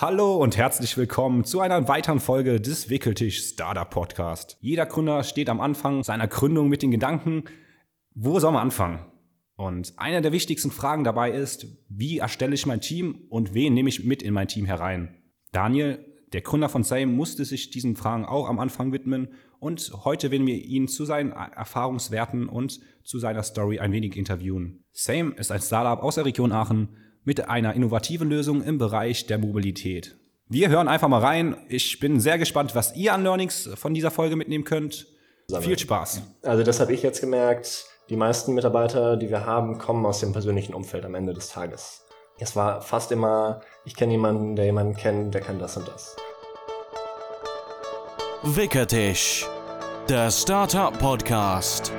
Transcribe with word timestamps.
Hallo 0.00 0.36
und 0.36 0.56
herzlich 0.56 0.96
willkommen 0.96 1.44
zu 1.44 1.60
einer 1.60 1.86
weiteren 1.86 2.20
Folge 2.20 2.58
des 2.58 2.88
Wickeltisch 2.88 3.42
Startup 3.44 3.90
Podcast. 3.90 4.56
Jeder 4.62 4.86
Gründer 4.86 5.22
steht 5.24 5.50
am 5.50 5.60
Anfang 5.60 6.04
seiner 6.04 6.26
Gründung 6.26 6.70
mit 6.70 6.80
den 6.80 6.90
Gedanken, 6.90 7.44
wo 8.14 8.40
soll 8.40 8.52
man 8.52 8.62
anfangen? 8.62 9.04
Und 9.56 9.92
eine 9.98 10.22
der 10.22 10.32
wichtigsten 10.32 10.70
Fragen 10.70 11.04
dabei 11.04 11.32
ist, 11.32 11.66
wie 11.90 12.16
erstelle 12.16 12.54
ich 12.54 12.64
mein 12.64 12.80
Team 12.80 13.26
und 13.28 13.52
wen 13.52 13.74
nehme 13.74 13.90
ich 13.90 14.02
mit 14.02 14.22
in 14.22 14.32
mein 14.32 14.48
Team 14.48 14.64
herein? 14.64 15.18
Daniel, 15.52 16.02
der 16.32 16.40
Gründer 16.40 16.70
von 16.70 16.82
Same, 16.82 17.08
musste 17.08 17.44
sich 17.44 17.68
diesen 17.68 17.94
Fragen 17.94 18.24
auch 18.24 18.48
am 18.48 18.58
Anfang 18.58 18.94
widmen 18.94 19.28
und 19.58 19.92
heute 20.06 20.30
werden 20.30 20.46
wir 20.46 20.56
ihn 20.56 20.88
zu 20.88 21.04
seinen 21.04 21.32
Erfahrungswerten 21.32 22.48
und 22.48 22.80
zu 23.04 23.18
seiner 23.18 23.42
Story 23.42 23.80
ein 23.80 23.92
wenig 23.92 24.16
interviewen. 24.16 24.82
Same 24.92 25.34
ist 25.36 25.52
ein 25.52 25.60
Startup 25.60 26.02
aus 26.02 26.14
der 26.14 26.24
Region 26.24 26.52
Aachen 26.52 26.88
mit 27.24 27.48
einer 27.48 27.74
innovativen 27.74 28.28
Lösung 28.28 28.62
im 28.62 28.78
Bereich 28.78 29.26
der 29.26 29.38
Mobilität. 29.38 30.16
Wir 30.48 30.68
hören 30.68 30.88
einfach 30.88 31.08
mal 31.08 31.20
rein. 31.20 31.56
Ich 31.68 32.00
bin 32.00 32.18
sehr 32.18 32.38
gespannt, 32.38 32.74
was 32.74 32.96
ihr 32.96 33.14
an 33.14 33.22
Learnings 33.22 33.70
von 33.74 33.94
dieser 33.94 34.10
Folge 34.10 34.36
mitnehmen 34.36 34.64
könnt. 34.64 35.06
Viel 35.60 35.78
Spaß. 35.78 36.22
Also 36.42 36.62
das 36.62 36.80
habe 36.80 36.92
ich 36.92 37.02
jetzt 37.02 37.20
gemerkt. 37.20 37.84
Die 38.08 38.16
meisten 38.16 38.54
Mitarbeiter, 38.54 39.16
die 39.16 39.30
wir 39.30 39.46
haben, 39.46 39.78
kommen 39.78 40.04
aus 40.04 40.20
dem 40.20 40.32
persönlichen 40.32 40.74
Umfeld 40.74 41.04
am 41.04 41.14
Ende 41.14 41.32
des 41.32 41.50
Tages. 41.50 42.04
Es 42.38 42.56
war 42.56 42.80
fast 42.80 43.12
immer, 43.12 43.60
ich 43.84 43.94
kenne 43.94 44.12
jemanden, 44.12 44.56
der 44.56 44.64
jemanden 44.64 44.96
kennt, 44.96 45.34
der 45.34 45.42
kann 45.42 45.58
das 45.58 45.76
und 45.76 45.86
das. 45.86 46.16
Wickertisch, 48.42 49.46
der 50.08 50.30
Startup 50.30 50.98
Podcast. 50.98 51.92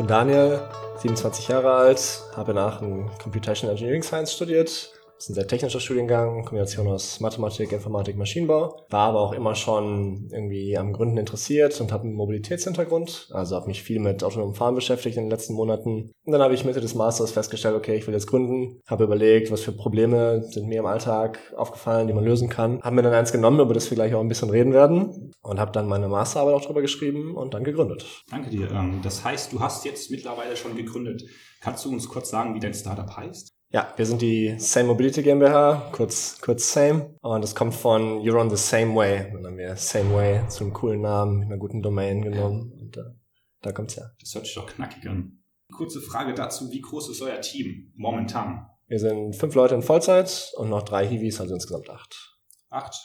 Bin 0.00 0.06
Daniel, 0.06 0.62
27 1.02 1.48
Jahre 1.48 1.72
alt, 1.74 2.22
habe 2.34 2.52
in 2.52 2.58
Aachen 2.58 3.10
Computational 3.22 3.74
Engineering 3.74 4.02
Science 4.02 4.32
studiert 4.32 4.92
das 5.20 5.26
ist 5.26 5.32
ein 5.32 5.34
sehr 5.34 5.48
technischer 5.48 5.80
Studiengang, 5.80 6.46
Kombination 6.46 6.88
aus 6.88 7.20
Mathematik, 7.20 7.72
Informatik, 7.72 8.16
Maschinenbau. 8.16 8.86
War 8.88 9.08
aber 9.10 9.20
auch 9.20 9.32
immer 9.34 9.54
schon 9.54 10.30
irgendwie 10.32 10.78
am 10.78 10.94
Gründen 10.94 11.18
interessiert 11.18 11.78
und 11.78 11.92
habe 11.92 12.04
einen 12.04 12.14
Mobilitätshintergrund. 12.14 13.28
Also 13.30 13.54
habe 13.54 13.66
mich 13.66 13.82
viel 13.82 14.00
mit 14.00 14.24
autonomem 14.24 14.54
Fahren 14.54 14.74
beschäftigt 14.74 15.18
in 15.18 15.24
den 15.24 15.30
letzten 15.30 15.52
Monaten. 15.52 16.10
Und 16.24 16.32
dann 16.32 16.40
habe 16.40 16.54
ich 16.54 16.64
Mitte 16.64 16.80
des 16.80 16.94
Masters 16.94 17.32
festgestellt, 17.32 17.74
okay, 17.74 17.96
ich 17.96 18.06
will 18.06 18.14
jetzt 18.14 18.28
gründen. 18.28 18.80
Habe 18.86 19.04
überlegt, 19.04 19.50
was 19.50 19.60
für 19.60 19.72
Probleme 19.72 20.42
sind 20.42 20.68
mir 20.68 20.78
im 20.78 20.86
Alltag 20.86 21.38
aufgefallen, 21.54 22.06
die 22.06 22.14
man 22.14 22.24
lösen 22.24 22.48
kann. 22.48 22.80
Habe 22.80 22.96
mir 22.96 23.02
dann 23.02 23.12
eins 23.12 23.30
genommen, 23.30 23.60
über 23.60 23.74
das 23.74 23.90
wir 23.90 23.96
gleich 23.96 24.14
auch 24.14 24.22
ein 24.22 24.28
bisschen 24.28 24.48
reden 24.48 24.72
werden. 24.72 25.34
Und 25.42 25.60
habe 25.60 25.72
dann 25.72 25.86
meine 25.86 26.08
Masterarbeit 26.08 26.54
auch 26.54 26.64
drüber 26.64 26.80
geschrieben 26.80 27.36
und 27.36 27.52
dann 27.52 27.64
gegründet. 27.64 28.06
Danke 28.30 28.48
dir. 28.48 28.70
Ähm, 28.70 29.00
das 29.02 29.22
heißt, 29.22 29.52
du 29.52 29.60
hast 29.60 29.84
jetzt 29.84 30.10
mittlerweile 30.10 30.56
schon 30.56 30.76
gegründet. 30.76 31.24
Kannst 31.60 31.84
du 31.84 31.90
uns 31.90 32.08
kurz 32.08 32.30
sagen, 32.30 32.54
wie 32.54 32.60
dein 32.60 32.72
Startup 32.72 33.14
heißt? 33.14 33.59
Ja, 33.72 33.92
wir 33.94 34.04
sind 34.04 34.20
die 34.20 34.58
Same 34.58 34.88
Mobility 34.88 35.22
GmbH, 35.22 35.92
kurz, 35.92 36.40
kurz 36.40 36.72
Same. 36.72 37.14
Und 37.22 37.40
das 37.40 37.54
kommt 37.54 37.72
von 37.72 38.18
You're 38.20 38.40
on 38.40 38.50
the 38.50 38.56
Same 38.56 38.96
Way. 38.96 39.30
Dann 39.32 39.46
haben 39.46 39.56
wir 39.56 39.76
Same 39.76 40.12
Way 40.12 40.48
zu 40.48 40.64
einem 40.64 40.72
coolen 40.72 41.02
Namen, 41.02 41.38
mit 41.38 41.46
einer 41.46 41.56
guten 41.56 41.80
Domain 41.80 42.20
genommen. 42.20 42.72
Und 42.72 42.96
äh, 42.96 43.14
da 43.62 43.70
kommt's 43.70 43.96
her. 43.96 44.12
Das 44.18 44.34
hört 44.34 44.46
sich 44.46 44.56
doch 44.56 44.66
knackig 44.66 45.08
an. 45.08 45.44
Kurze 45.72 46.00
Frage 46.00 46.34
dazu, 46.34 46.72
wie 46.72 46.80
groß 46.80 47.10
ist 47.10 47.22
euer 47.22 47.40
Team 47.40 47.92
momentan? 47.94 48.66
Wir 48.88 48.98
sind 48.98 49.36
fünf 49.36 49.54
Leute 49.54 49.76
in 49.76 49.82
Vollzeit 49.82 50.52
und 50.56 50.68
noch 50.68 50.82
drei 50.82 51.06
Hiwis, 51.06 51.40
also 51.40 51.54
insgesamt 51.54 51.90
acht. 51.90 52.40
Acht 52.70 52.96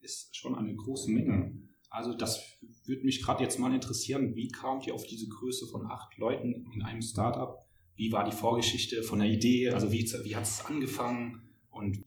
ist 0.00 0.34
schon 0.34 0.54
eine 0.54 0.74
große 0.74 1.10
Menge. 1.10 1.52
Also 1.90 2.14
das 2.14 2.42
würde 2.86 3.04
mich 3.04 3.22
gerade 3.22 3.42
jetzt 3.42 3.58
mal 3.58 3.74
interessieren, 3.74 4.34
wie 4.34 4.48
kamt 4.48 4.86
ihr 4.86 4.94
auf 4.94 5.04
diese 5.04 5.28
Größe 5.28 5.66
von 5.66 5.90
acht 5.90 6.16
Leuten 6.16 6.64
in 6.72 6.82
einem 6.82 7.02
Startup? 7.02 7.58
Wie 8.00 8.10
war 8.10 8.24
die 8.24 8.32
Vorgeschichte 8.32 9.02
von 9.02 9.18
der 9.18 9.28
Idee, 9.28 9.70
also 9.70 9.92
wie, 9.92 10.10
wie 10.24 10.34
hat 10.34 10.44
es 10.44 10.64
angefangen 10.64 11.42
und 11.70 12.02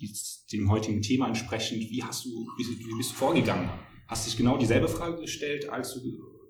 dem 0.52 0.72
heutigen 0.72 1.04
Thema 1.04 1.28
entsprechend, 1.28 1.82
wie 1.92 2.04
hast 2.04 2.26
du, 2.26 2.48
wie, 2.58 2.64
wie 2.64 2.98
bist 2.98 3.12
du 3.12 3.16
vorgegangen? 3.16 3.70
Hast 4.08 4.26
du 4.26 4.32
dich 4.32 4.38
genau 4.38 4.58
dieselbe 4.58 4.88
Frage 4.88 5.22
gestellt, 5.22 5.70
als 5.70 5.94
du 5.94 6.02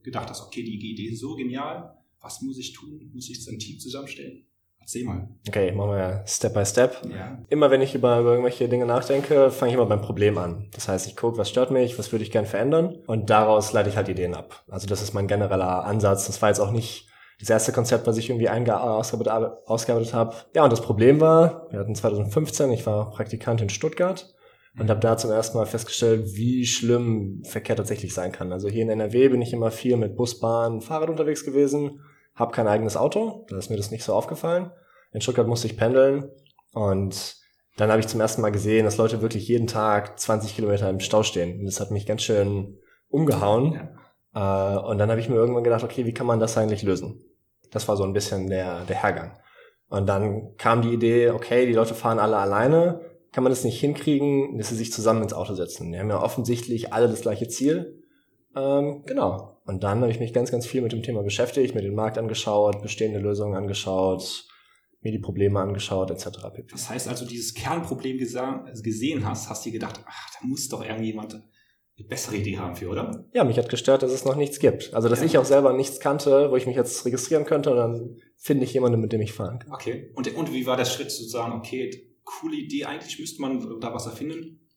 gedacht 0.01 0.29
hast, 0.29 0.43
okay, 0.43 0.63
die 0.63 0.91
Idee 0.91 1.09
ist 1.09 1.19
so 1.19 1.35
genial, 1.35 1.93
was 2.21 2.41
muss 2.41 2.57
ich 2.57 2.71
tun? 2.71 3.11
Muss 3.13 3.29
ich 3.29 3.45
ein 3.49 3.59
Team 3.59 3.79
zusammenstellen? 3.79 4.45
Erzähl 4.79 5.03
mal. 5.03 5.29
Okay, 5.45 5.73
machen 5.73 5.91
wir 5.91 6.23
Step 6.25 6.53
by 6.53 6.65
Step. 6.65 7.01
Ja. 7.09 7.43
Immer 7.49 7.69
wenn 7.69 7.81
ich 7.81 7.95
über, 7.95 8.19
über 8.21 8.31
irgendwelche 8.31 8.69
Dinge 8.69 8.85
nachdenke, 8.85 9.51
fange 9.51 9.71
ich 9.71 9.75
immer 9.75 9.85
beim 9.85 10.01
Problem 10.01 10.37
an. 10.37 10.69
Das 10.71 10.87
heißt, 10.87 11.05
ich 11.07 11.17
gucke, 11.17 11.37
was 11.37 11.49
stört 11.49 11.71
mich, 11.71 11.99
was 11.99 12.13
würde 12.13 12.23
ich 12.23 12.31
gern 12.31 12.45
verändern 12.45 12.95
und 13.07 13.29
daraus 13.29 13.73
leite 13.73 13.89
ich 13.89 13.97
halt 13.97 14.07
Ideen 14.07 14.35
ab. 14.35 14.63
Also 14.69 14.87
das 14.87 15.01
ist 15.01 15.13
mein 15.13 15.27
genereller 15.27 15.83
Ansatz. 15.83 16.27
Das 16.27 16.41
war 16.41 16.47
jetzt 16.47 16.59
auch 16.59 16.71
nicht 16.71 17.09
das 17.43 17.49
erste 17.49 17.73
Konzept, 17.73 18.07
was 18.07 18.17
ich 18.17 18.29
irgendwie 18.29 18.49
ausgearbeitet, 18.49 19.57
ausgearbeitet 19.65 20.13
habe. 20.13 20.35
Ja, 20.55 20.63
und 20.63 20.71
das 20.71 20.81
Problem 20.81 21.19
war, 21.19 21.67
wir 21.71 21.79
hatten 21.79 21.93
2015, 21.93 22.71
ich 22.71 22.85
war 22.85 23.11
Praktikant 23.11 23.61
in 23.61 23.69
Stuttgart 23.69 24.33
und 24.79 24.89
habe 24.89 24.99
da 25.01 25.17
zum 25.17 25.29
ersten 25.29 25.57
Mal 25.57 25.65
festgestellt, 25.65 26.35
wie 26.35 26.65
schlimm 26.65 27.43
Verkehr 27.43 27.75
tatsächlich 27.75 28.13
sein 28.13 28.31
kann. 28.31 28.51
Also 28.51 28.69
hier 28.69 28.83
in 28.83 28.89
NRW 28.89 29.29
bin 29.29 29.41
ich 29.41 29.51
immer 29.51 29.71
viel 29.71 29.97
mit 29.97 30.15
Bus, 30.15 30.39
Bahn, 30.39 30.81
Fahrrad 30.81 31.09
unterwegs 31.09 31.43
gewesen, 31.43 31.99
habe 32.33 32.53
kein 32.53 32.67
eigenes 32.67 32.97
Auto, 32.97 33.45
da 33.49 33.57
ist 33.57 33.69
mir 33.69 33.77
das 33.77 33.91
nicht 33.91 34.03
so 34.03 34.13
aufgefallen. 34.13 34.71
In 35.11 35.21
Stuttgart 35.21 35.47
musste 35.47 35.67
ich 35.67 35.77
pendeln 35.77 36.31
und 36.71 37.35
dann 37.75 37.89
habe 37.89 37.99
ich 37.99 38.07
zum 38.07 38.21
ersten 38.21 38.41
Mal 38.41 38.51
gesehen, 38.51 38.85
dass 38.85 38.97
Leute 38.97 39.21
wirklich 39.21 39.47
jeden 39.47 39.67
Tag 39.67 40.19
20 40.19 40.55
Kilometer 40.55 40.89
im 40.89 40.99
Stau 40.99 41.23
stehen. 41.23 41.59
Und 41.59 41.65
das 41.65 41.79
hat 41.79 41.91
mich 41.91 42.05
ganz 42.05 42.21
schön 42.21 42.77
umgehauen. 43.09 43.89
Ja. 44.35 44.75
Äh, 44.75 44.77
und 44.77 44.97
dann 44.99 45.09
habe 45.09 45.19
ich 45.19 45.29
mir 45.29 45.35
irgendwann 45.35 45.63
gedacht, 45.63 45.83
okay, 45.83 46.05
wie 46.05 46.13
kann 46.13 46.27
man 46.27 46.39
das 46.39 46.57
eigentlich 46.57 46.83
lösen? 46.83 47.19
Das 47.73 47.87
war 47.87 47.97
so 47.97 48.03
ein 48.03 48.13
bisschen 48.13 48.47
der, 48.47 48.85
der 48.85 48.95
Hergang. 48.95 49.37
Und 49.89 50.07
dann 50.07 50.55
kam 50.57 50.81
die 50.81 50.93
Idee, 50.93 51.31
okay, 51.31 51.65
die 51.65 51.73
Leute 51.73 51.93
fahren 51.93 52.19
alle 52.19 52.37
alleine, 52.37 53.01
kann 53.31 53.43
man 53.43 53.51
das 53.51 53.63
nicht 53.63 53.79
hinkriegen, 53.79 54.57
dass 54.57 54.69
sie 54.69 54.75
sich 54.75 54.93
zusammen 54.93 55.23
ins 55.23 55.33
Auto 55.33 55.55
setzen? 55.55 55.91
Die 55.91 55.99
haben 55.99 56.09
ja 56.09 56.21
offensichtlich 56.21 56.93
alle 56.93 57.09
das 57.09 57.21
gleiche 57.21 57.47
Ziel. 57.47 58.03
Ähm, 58.55 59.03
genau. 59.05 59.59
Und 59.65 59.83
dann 59.83 60.01
habe 60.01 60.11
ich 60.11 60.19
mich 60.19 60.33
ganz, 60.33 60.51
ganz 60.51 60.67
viel 60.67 60.81
mit 60.81 60.91
dem 60.91 61.01
Thema 61.01 61.23
beschäftigt, 61.23 61.73
mir 61.73 61.81
den 61.81 61.95
Markt 61.95 62.17
angeschaut, 62.17 62.81
bestehende 62.81 63.19
Lösungen 63.19 63.55
angeschaut, 63.55 64.45
mir 65.01 65.11
die 65.11 65.19
Probleme 65.19 65.59
angeschaut, 65.59 66.11
etc. 66.11 66.39
Das 66.71 66.89
heißt 66.89 67.07
also, 67.07 67.25
dieses 67.25 67.53
Kernproblem 67.53 68.17
gesehen 68.17 69.27
hast, 69.27 69.49
hast 69.49 69.65
du 69.65 69.69
dir 69.69 69.79
gedacht, 69.79 69.99
ach, 70.05 70.29
da 70.39 70.47
muss 70.47 70.69
doch 70.69 70.83
irgendjemand 70.83 71.41
bessere 72.01 72.37
Idee 72.37 72.57
haben 72.57 72.75
für, 72.75 72.89
oder? 72.89 73.25
Ja, 73.33 73.43
mich 73.43 73.57
hat 73.57 73.69
gestört, 73.69 74.01
dass 74.01 74.11
es 74.11 74.25
noch 74.25 74.35
nichts 74.35 74.59
gibt. 74.59 74.93
Also, 74.93 75.09
dass 75.09 75.19
ja. 75.19 75.25
ich 75.25 75.37
auch 75.37 75.45
selber 75.45 75.73
nichts 75.73 75.99
kannte, 75.99 76.49
wo 76.49 76.55
ich 76.55 76.65
mich 76.65 76.75
jetzt 76.75 77.05
registrieren 77.05 77.45
könnte 77.45 77.69
und 77.69 77.77
dann 77.77 78.17
finde 78.35 78.65
ich 78.65 78.73
jemanden, 78.73 78.99
mit 78.99 79.13
dem 79.13 79.21
ich 79.21 79.33
fahren 79.33 79.59
kann. 79.59 79.73
Okay. 79.73 80.11
Und, 80.15 80.33
und 80.33 80.51
wie 80.51 80.65
war 80.65 80.75
der 80.75 80.85
Schritt 80.85 81.11
zu 81.11 81.23
sagen, 81.23 81.53
okay, 81.53 81.91
coole 82.23 82.55
Idee, 82.55 82.85
eigentlich 82.85 83.19
müsste 83.19 83.41
man 83.41 83.79
da 83.79 83.93
was 83.93 84.07
erfinden? 84.07 84.67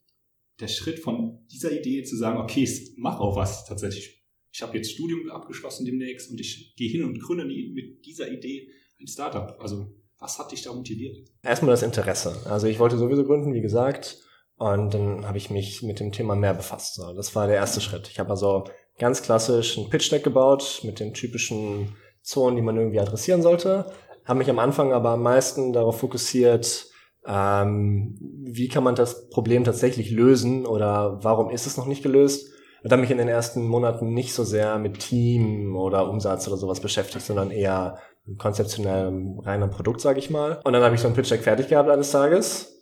Der 0.61 0.69
Schritt 0.69 0.99
von 0.99 1.47
dieser 1.51 1.73
Idee 1.73 2.03
zu 2.03 2.17
sagen, 2.17 2.39
okay, 2.39 2.65
ich 2.65 2.93
mache 2.97 3.21
auch 3.21 3.37
was 3.37 3.65
tatsächlich. 3.65 4.25
Ich 4.53 4.63
habe 4.63 4.77
jetzt 4.77 4.93
Studium 4.93 5.31
abgeschlossen 5.31 5.85
demnächst 5.85 6.31
und 6.31 6.41
ich 6.41 6.75
gehe 6.77 6.91
hin 6.91 7.05
und 7.05 7.21
gründe 7.21 7.45
mit 7.45 8.05
dieser 8.05 8.31
Idee 8.31 8.69
ein 9.01 9.07
Startup. 9.07 9.57
Also, 9.61 9.95
was 10.19 10.39
hat 10.39 10.53
dich 10.53 10.63
da 10.63 10.73
motiviert? 10.73 11.19
Erstmal 11.43 11.73
das 11.73 11.83
Interesse. 11.83 12.35
Also, 12.47 12.67
ich 12.67 12.79
wollte 12.79 12.99
sowieso 12.99 13.25
gründen, 13.25 13.55
wie 13.55 13.61
gesagt 13.61 14.23
und 14.59 14.95
dann 14.95 15.27
habe 15.27 15.39
ich 15.39 15.51
mich 15.51 15.83
mit 15.83 16.01
dem 16.01 16.13
Thema 16.13 16.35
mehr 16.35 16.55
befasst. 16.55 16.95
So, 16.95 17.13
das 17.13 17.35
war 17.35 17.47
der 17.47 17.57
erste 17.57 17.81
Schritt. 17.81 18.09
Ich 18.09 18.19
habe 18.19 18.31
also 18.31 18.65
ganz 18.99 19.23
klassisch 19.23 19.77
ein 19.77 19.91
Pitch 19.91 20.11
Deck 20.11 20.25
gebaut 20.25 20.81
mit 20.83 20.99
den 20.99 21.13
typischen 21.13 21.95
Zonen, 22.23 22.57
die 22.57 22.63
man 22.63 22.77
irgendwie 22.77 23.01
adressieren 23.01 23.43
sollte. 23.43 23.93
Habe 24.25 24.39
mich 24.39 24.51
am 24.51 24.59
Anfang 24.59 24.93
aber 24.93 25.11
am 25.11 25.23
meisten 25.23 25.73
darauf 25.73 26.01
fokussiert, 26.01 26.87
ähm, 27.27 28.19
wie 28.45 28.69
kann 28.69 28.83
man 28.83 28.95
das 28.95 29.29
Problem 29.29 29.65
tatsächlich 29.65 30.11
lösen 30.11 30.65
oder 30.65 31.19
warum 31.23 31.51
ist 31.51 31.67
es 31.67 31.77
noch 31.77 31.87
nicht 31.87 32.03
gelöst. 32.03 32.51
Und 32.83 32.93
habe 32.93 33.03
mich 33.03 33.11
in 33.11 33.19
den 33.19 33.29
ersten 33.29 33.67
Monaten 33.67 34.15
nicht 34.15 34.33
so 34.33 34.45
sehr 34.45 34.79
mit 34.79 35.01
Team 35.01 35.77
oder 35.77 36.09
Umsatz 36.09 36.47
oder 36.47 36.57
sowas 36.57 36.81
beschäftigt, 36.81 37.27
sondern 37.27 37.51
eher 37.51 37.99
konzeptionell 38.39 39.13
rein 39.43 39.69
Produkt, 39.71 40.01
sage 40.01 40.19
ich 40.19 40.31
mal. 40.31 40.61
Und 40.65 40.73
dann 40.73 40.83
habe 40.83 40.95
ich 40.95 41.01
so 41.01 41.09
ein 41.09 41.15
Pitch 41.15 41.31
Deck 41.31 41.43
fertig 41.43 41.69
gehabt 41.69 41.91
eines 41.91 42.11
Tages 42.11 42.76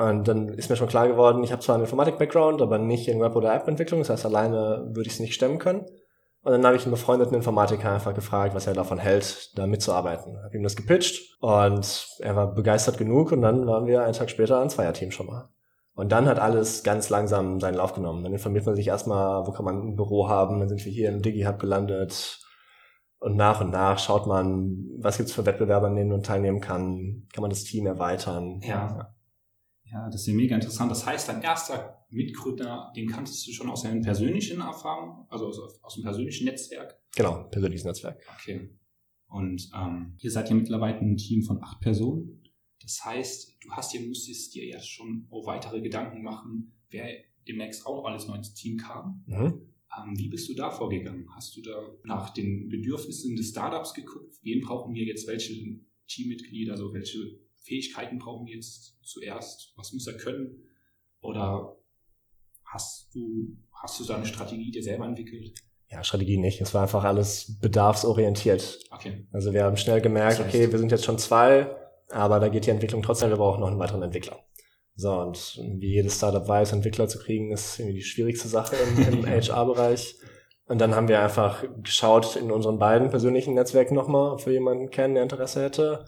und 0.00 0.28
dann 0.28 0.48
ist 0.48 0.70
mir 0.70 0.76
schon 0.76 0.88
klar 0.88 1.08
geworden, 1.08 1.44
ich 1.44 1.52
habe 1.52 1.60
zwar 1.60 1.74
einen 1.74 1.84
Informatik-Background, 1.84 2.62
aber 2.62 2.78
nicht 2.78 3.06
in 3.06 3.20
Web- 3.20 3.36
oder 3.36 3.54
App-Entwicklung. 3.54 4.00
Das 4.00 4.08
heißt, 4.08 4.24
alleine 4.24 4.88
würde 4.94 5.06
ich 5.06 5.12
es 5.12 5.20
nicht 5.20 5.34
stemmen 5.34 5.58
können. 5.58 5.84
Und 6.40 6.52
dann 6.52 6.64
habe 6.64 6.74
ich 6.74 6.84
einen 6.84 6.92
befreundeten 6.92 7.34
Informatiker 7.34 7.92
einfach 7.92 8.14
gefragt, 8.14 8.54
was 8.54 8.66
er 8.66 8.72
davon 8.72 8.96
hält, 8.96 9.50
da 9.58 9.66
mitzuarbeiten. 9.66 10.42
Habe 10.42 10.56
ihm 10.56 10.62
das 10.62 10.74
gepitcht 10.74 11.36
und 11.42 12.16
er 12.20 12.34
war 12.34 12.54
begeistert 12.54 12.96
genug 12.96 13.30
und 13.30 13.42
dann 13.42 13.66
waren 13.66 13.84
wir 13.84 14.02
einen 14.02 14.14
Tag 14.14 14.30
später 14.30 14.62
ein 14.62 14.70
Zweierteam 14.70 15.10
schon 15.10 15.26
mal. 15.26 15.50
Und 15.94 16.12
dann 16.12 16.26
hat 16.26 16.38
alles 16.38 16.82
ganz 16.82 17.10
langsam 17.10 17.60
seinen 17.60 17.74
Lauf 17.74 17.92
genommen. 17.92 18.22
Dann 18.22 18.32
informiert 18.32 18.64
man 18.64 18.76
sich 18.76 18.88
erstmal, 18.88 19.46
wo 19.46 19.52
kann 19.52 19.66
man 19.66 19.82
ein 19.82 19.96
Büro 19.96 20.30
haben. 20.30 20.60
Dann 20.60 20.68
sind 20.70 20.82
wir 20.82 20.92
hier 20.92 21.10
im 21.10 21.20
DigiHub 21.20 21.58
gelandet. 21.58 22.40
Und 23.18 23.36
nach 23.36 23.60
und 23.60 23.68
nach 23.68 23.98
schaut 23.98 24.26
man, 24.26 24.78
was 24.98 25.18
gibt's 25.18 25.34
für 25.34 25.44
Wettbewerber, 25.44 25.88
an 25.88 25.96
denen 25.96 26.08
man 26.08 26.22
teilnehmen 26.22 26.62
kann. 26.62 27.26
Kann 27.34 27.42
man 27.42 27.50
das 27.50 27.64
Team 27.64 27.86
erweitern? 27.86 28.60
Ja. 28.62 28.96
ja. 28.96 29.14
Ja, 29.92 30.06
das 30.06 30.22
ist 30.22 30.26
ja 30.28 30.34
mega 30.34 30.54
interessant. 30.54 30.90
Das 30.90 31.04
heißt, 31.04 31.28
dein 31.28 31.42
erster 31.42 32.04
Mitgründer, 32.10 32.92
den 32.94 33.08
kanntest 33.08 33.46
du 33.46 33.52
schon 33.52 33.68
aus 33.68 33.82
deinen 33.82 34.02
persönlichen 34.02 34.60
Erfahrungen, 34.60 35.26
also 35.28 35.46
aus, 35.46 35.82
aus 35.82 35.94
dem 35.94 36.04
persönlichen 36.04 36.44
Netzwerk? 36.44 37.00
Genau, 37.16 37.44
persönliches 37.44 37.84
Netzwerk. 37.84 38.22
Okay. 38.38 38.70
Und 39.26 39.70
ähm, 39.74 40.16
ihr 40.18 40.30
seid 40.30 40.48
ja 40.48 40.54
mittlerweile 40.54 40.98
ein 40.98 41.16
Team 41.16 41.42
von 41.42 41.62
acht 41.62 41.80
Personen. 41.80 42.42
Das 42.82 43.04
heißt, 43.04 43.56
du 43.62 43.70
hast 43.72 43.92
dir, 43.92 44.00
musstest 44.06 44.54
dir 44.54 44.66
ja 44.66 44.80
schon 44.80 45.26
auch 45.30 45.46
weitere 45.46 45.80
Gedanken 45.80 46.22
machen, 46.22 46.72
wer 46.90 47.08
demnächst 47.46 47.86
auch 47.86 48.04
alles 48.04 48.26
neu 48.26 48.36
ins 48.36 48.54
Team 48.54 48.76
kam. 48.76 49.24
Mhm. 49.26 49.70
Ähm, 49.96 50.18
wie 50.18 50.28
bist 50.28 50.48
du 50.48 50.54
da 50.54 50.70
vorgegangen? 50.70 51.26
Hast 51.34 51.56
du 51.56 51.62
da 51.62 51.76
nach 52.04 52.30
den 52.30 52.68
Bedürfnissen 52.68 53.36
des 53.36 53.50
Startups 53.50 53.94
geguckt? 53.94 54.36
Wen 54.42 54.60
brauchen 54.60 54.94
wir 54.94 55.04
jetzt? 55.04 55.26
Welche 55.26 55.80
Teammitglieder? 56.06 56.72
Also 56.72 56.92
welche 56.92 57.38
Fähigkeiten 57.60 58.18
brauchen 58.18 58.46
wir 58.46 58.54
jetzt 58.54 58.98
zuerst? 59.02 59.72
Was 59.76 59.92
muss 59.92 60.06
er 60.06 60.16
können? 60.16 60.68
Oder 61.20 61.76
hast 62.64 63.14
du, 63.14 63.56
hast 63.72 64.00
du 64.00 64.04
da 64.04 64.16
eine 64.16 64.26
Strategie 64.26 64.70
dir 64.70 64.82
selber 64.82 65.06
entwickelt? 65.06 65.52
Ja, 65.88 66.04
Strategie 66.04 66.38
nicht. 66.38 66.60
Es 66.60 66.72
war 66.72 66.82
einfach 66.82 67.04
alles 67.04 67.58
bedarfsorientiert. 67.60 68.78
Okay. 68.90 69.26
Also 69.32 69.52
wir 69.52 69.64
haben 69.64 69.76
schnell 69.76 70.00
gemerkt, 70.00 70.38
das 70.38 70.46
heißt, 70.46 70.54
okay, 70.54 70.72
wir 70.72 70.78
sind 70.78 70.92
jetzt 70.92 71.04
schon 71.04 71.18
zwei, 71.18 71.74
aber 72.10 72.38
da 72.38 72.48
geht 72.48 72.66
die 72.66 72.70
Entwicklung 72.70 73.02
trotzdem, 73.02 73.30
wir 73.30 73.36
brauchen 73.36 73.60
noch 73.60 73.68
einen 73.68 73.78
weiteren 73.78 74.02
Entwickler. 74.02 74.38
So, 74.94 75.12
und 75.14 75.58
wie 75.78 75.94
jedes 75.94 76.16
Startup 76.16 76.46
weiß, 76.46 76.72
Entwickler 76.72 77.08
zu 77.08 77.18
kriegen, 77.18 77.52
ist 77.52 77.78
irgendwie 77.78 77.98
die 77.98 78.04
schwierigste 78.04 78.48
Sache 78.48 78.76
im, 78.76 79.20
im 79.20 79.26
HR-Bereich. 79.26 80.16
Und 80.66 80.80
dann 80.80 80.94
haben 80.94 81.08
wir 81.08 81.20
einfach 81.20 81.64
geschaut 81.82 82.36
in 82.36 82.52
unseren 82.52 82.78
beiden 82.78 83.10
persönlichen 83.10 83.54
Netzwerken 83.54 83.94
nochmal, 83.94 84.32
ob 84.32 84.46
wir 84.46 84.52
jemanden 84.52 84.90
kennen, 84.90 85.14
der 85.14 85.24
Interesse 85.24 85.62
hätte. 85.62 86.04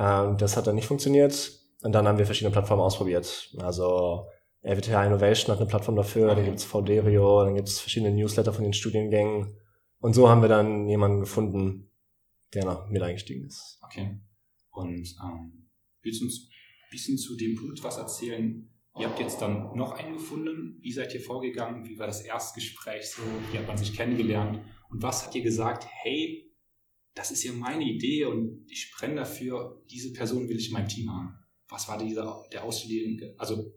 Ähm, 0.00 0.38
das 0.38 0.56
hat 0.56 0.66
dann 0.66 0.74
nicht 0.74 0.86
funktioniert. 0.86 1.52
Und 1.82 1.92
dann 1.92 2.08
haben 2.08 2.18
wir 2.18 2.26
verschiedene 2.26 2.52
Plattformen 2.52 2.82
ausprobiert. 2.82 3.54
Also 3.58 4.26
RWTH 4.64 5.06
Innovation 5.06 5.52
hat 5.52 5.60
eine 5.60 5.68
Plattform 5.68 5.96
dafür, 5.96 6.34
dann 6.34 6.44
gibt's 6.44 6.64
VDerio, 6.64 7.44
dann 7.44 7.54
gibt's 7.54 7.80
verschiedene 7.80 8.14
Newsletter 8.14 8.52
von 8.52 8.64
den 8.64 8.72
Studiengängen. 8.72 9.56
Und 9.98 10.14
so 10.14 10.28
haben 10.28 10.42
wir 10.42 10.48
dann 10.48 10.88
jemanden 10.88 11.20
gefunden, 11.20 11.90
der 12.54 12.64
noch 12.64 12.88
mit 12.88 13.02
eingestiegen 13.02 13.46
ist. 13.46 13.78
Okay. 13.82 14.20
Und 14.70 15.16
ähm, 15.22 15.68
willst 16.02 16.20
du 16.20 16.24
uns 16.24 16.48
bisschen 16.90 17.16
zu 17.16 17.36
dem 17.36 17.54
Punkt 17.56 17.82
was 17.84 17.98
erzählen? 17.98 18.68
Ihr 18.98 19.06
habt 19.06 19.20
jetzt 19.20 19.40
dann 19.40 19.76
noch 19.76 19.92
einen 19.92 20.14
gefunden. 20.14 20.78
Wie 20.80 20.92
seid 20.92 21.14
ihr 21.14 21.20
vorgegangen? 21.20 21.88
Wie 21.88 21.98
war 21.98 22.08
das 22.08 22.22
Erstgespräch 22.22 23.08
so? 23.08 23.22
Wie 23.50 23.58
hat 23.58 23.66
man 23.66 23.76
sich 23.76 23.94
kennengelernt? 23.94 24.60
Und 24.88 25.02
was 25.02 25.24
hat 25.24 25.34
ihr 25.34 25.42
gesagt? 25.42 25.86
Hey, 25.88 26.49
das 27.14 27.30
ist 27.30 27.44
ja 27.44 27.52
meine 27.52 27.84
Idee 27.84 28.24
und 28.24 28.64
ich 28.68 28.92
brenne 28.96 29.16
dafür. 29.16 29.82
Diese 29.90 30.12
Person 30.12 30.48
will 30.48 30.56
ich 30.56 30.68
in 30.68 30.74
meinem 30.74 30.88
Team 30.88 31.10
haben. 31.10 31.34
Was 31.68 31.88
war 31.88 31.98
dieser, 31.98 32.44
der 32.52 32.64
ausschlaggebende, 32.64 33.34
also 33.38 33.72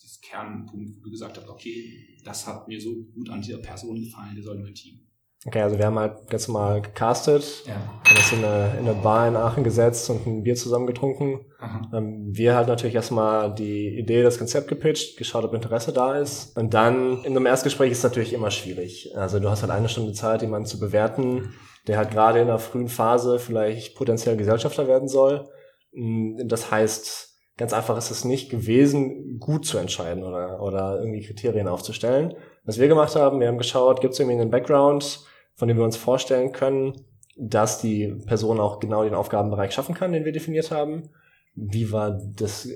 dieses 0.00 0.20
Kernpunkt, 0.20 0.96
wo 0.96 1.04
du 1.04 1.10
gesagt 1.10 1.36
hast, 1.38 1.48
okay, 1.48 2.18
das 2.24 2.46
hat 2.46 2.68
mir 2.68 2.80
so 2.80 2.94
gut 3.14 3.30
an 3.30 3.42
dieser 3.42 3.58
Person 3.58 4.00
gefallen, 4.00 4.34
der 4.34 4.44
soll 4.44 4.56
in 4.56 4.62
mein 4.62 4.74
Team. 4.74 5.00
Okay, 5.46 5.62
also 5.62 5.78
wir 5.78 5.86
haben 5.86 5.98
halt 5.98 6.28
ganz 6.28 6.48
normal 6.48 6.82
gecastet, 6.82 7.62
ja. 7.64 7.74
haben 7.74 8.16
uns 8.16 8.32
in 8.32 8.44
eine, 8.44 8.72
in 8.80 8.88
eine 8.88 8.94
Bar 8.94 9.28
in 9.28 9.36
Aachen 9.36 9.62
gesetzt 9.62 10.10
und 10.10 10.26
ein 10.26 10.42
Bier 10.42 10.56
zusammen 10.56 10.88
getrunken. 10.88 11.46
Ähm, 11.94 12.26
wir 12.36 12.56
halt 12.56 12.66
natürlich 12.66 12.96
erstmal 12.96 13.54
die 13.54 13.98
Idee, 13.98 14.24
das 14.24 14.38
Konzept 14.38 14.66
gepitcht, 14.66 15.16
geschaut, 15.16 15.44
ob 15.44 15.54
Interesse 15.54 15.92
da 15.92 16.18
ist. 16.18 16.56
Und 16.56 16.74
dann 16.74 17.22
in 17.22 17.36
einem 17.36 17.46
Erstgespräch 17.46 17.92
ist 17.92 17.98
es 17.98 18.04
natürlich 18.04 18.32
immer 18.32 18.50
schwierig. 18.50 19.16
Also 19.16 19.38
du 19.38 19.48
hast 19.48 19.62
halt 19.62 19.70
eine 19.70 19.88
Stunde 19.88 20.12
Zeit, 20.12 20.42
jemanden 20.42 20.66
zu 20.66 20.80
bewerten, 20.80 21.54
der 21.88 21.96
halt 21.96 22.10
gerade 22.10 22.38
in 22.38 22.48
einer 22.48 22.58
frühen 22.58 22.88
Phase 22.88 23.38
vielleicht 23.38 23.96
potenziell 23.96 24.36
Gesellschafter 24.36 24.86
werden 24.86 25.08
soll. 25.08 25.48
Mm, 25.92 26.46
das 26.46 26.70
heißt, 26.70 27.36
ganz 27.56 27.72
einfach 27.72 27.96
ist 27.96 28.10
es 28.10 28.24
nicht 28.24 28.50
gewesen, 28.50 29.38
gut 29.40 29.66
zu 29.66 29.78
entscheiden 29.78 30.22
oder, 30.22 30.62
oder 30.62 31.00
irgendwie 31.00 31.22
Kriterien 31.22 31.66
aufzustellen. 31.66 32.34
Was 32.64 32.78
wir 32.78 32.88
gemacht 32.88 33.16
haben, 33.16 33.40
wir 33.40 33.48
haben 33.48 33.58
geschaut, 33.58 34.00
gibt 34.00 34.12
es 34.12 34.20
irgendwie 34.20 34.40
einen 34.40 34.50
Background, 34.50 35.20
von 35.54 35.66
dem 35.66 35.78
wir 35.78 35.84
uns 35.84 35.96
vorstellen 35.96 36.52
können, 36.52 36.92
dass 37.36 37.80
die 37.80 38.14
Person 38.26 38.60
auch 38.60 38.78
genau 38.80 39.02
den 39.04 39.14
Aufgabenbereich 39.14 39.72
schaffen 39.72 39.94
kann, 39.94 40.12
den 40.12 40.24
wir 40.24 40.32
definiert 40.32 40.70
haben. 40.70 41.10
Wie 41.54 41.90
war 41.90 42.20
das, 42.36 42.68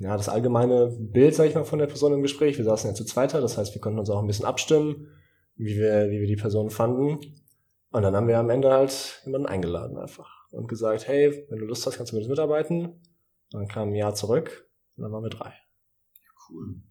ja, 0.00 0.16
das 0.16 0.28
allgemeine 0.28 0.96
Bild, 0.98 1.34
sag 1.34 1.46
ich 1.46 1.54
mal, 1.54 1.64
von 1.64 1.78
der 1.78 1.86
Person 1.86 2.12
im 2.14 2.22
Gespräch? 2.22 2.56
Wir 2.56 2.64
saßen 2.64 2.90
ja 2.90 2.94
zu 2.94 3.04
zweiter, 3.04 3.40
das 3.40 3.58
heißt, 3.58 3.74
wir 3.74 3.80
konnten 3.80 3.98
uns 3.98 4.10
auch 4.10 4.20
ein 4.20 4.26
bisschen 4.26 4.46
abstimmen, 4.46 5.08
wie 5.56 5.76
wir, 5.76 6.10
wie 6.10 6.20
wir 6.20 6.26
die 6.26 6.34
Person 6.36 6.70
fanden. 6.70 7.20
Und 7.94 8.02
dann 8.02 8.16
haben 8.16 8.26
wir 8.26 8.40
am 8.40 8.50
Ende 8.50 8.72
halt 8.72 9.22
jemanden 9.24 9.46
eingeladen 9.46 9.96
einfach 9.96 10.50
und 10.50 10.66
gesagt, 10.66 11.06
hey, 11.06 11.46
wenn 11.48 11.60
du 11.60 11.64
Lust 11.64 11.86
hast, 11.86 11.96
kannst 11.96 12.10
du 12.10 12.16
mit 12.16 12.24
uns 12.24 12.28
mitarbeiten. 12.30 12.86
Und 12.86 13.00
dann 13.52 13.68
kam 13.68 13.90
ein 13.90 13.94
Jahr 13.94 14.16
zurück 14.16 14.68
und 14.96 15.04
dann 15.04 15.12
waren 15.12 15.22
wir 15.22 15.30
drei. 15.30 15.54
Cool. 16.50 16.82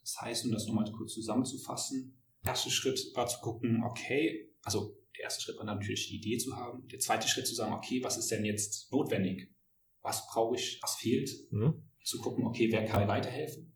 Das 0.00 0.20
heißt, 0.20 0.44
um 0.44 0.50
das 0.50 0.66
nochmal 0.66 0.90
kurz 0.90 1.12
zusammenzufassen, 1.12 2.20
der 2.42 2.50
erste 2.50 2.70
Schritt 2.70 3.12
war 3.14 3.28
zu 3.28 3.38
gucken, 3.38 3.84
okay, 3.84 4.52
also 4.64 4.98
der 5.16 5.26
erste 5.26 5.42
Schritt 5.42 5.58
war 5.58 5.64
natürlich 5.64 6.08
die 6.08 6.16
Idee 6.16 6.38
zu 6.38 6.56
haben. 6.56 6.88
Der 6.88 6.98
zweite 6.98 7.28
Schritt 7.28 7.46
zu 7.46 7.54
sagen, 7.54 7.72
okay, 7.72 8.02
was 8.02 8.16
ist 8.16 8.32
denn 8.32 8.44
jetzt 8.44 8.90
notwendig? 8.90 9.54
Was 10.00 10.26
brauche 10.26 10.56
ich? 10.56 10.80
Was 10.82 10.96
fehlt? 10.96 11.30
Mhm. 11.52 11.84
Zu 12.02 12.18
gucken, 12.18 12.44
okay, 12.48 12.66
wer 12.72 12.84
kann 12.84 13.06
weiterhelfen? 13.06 13.72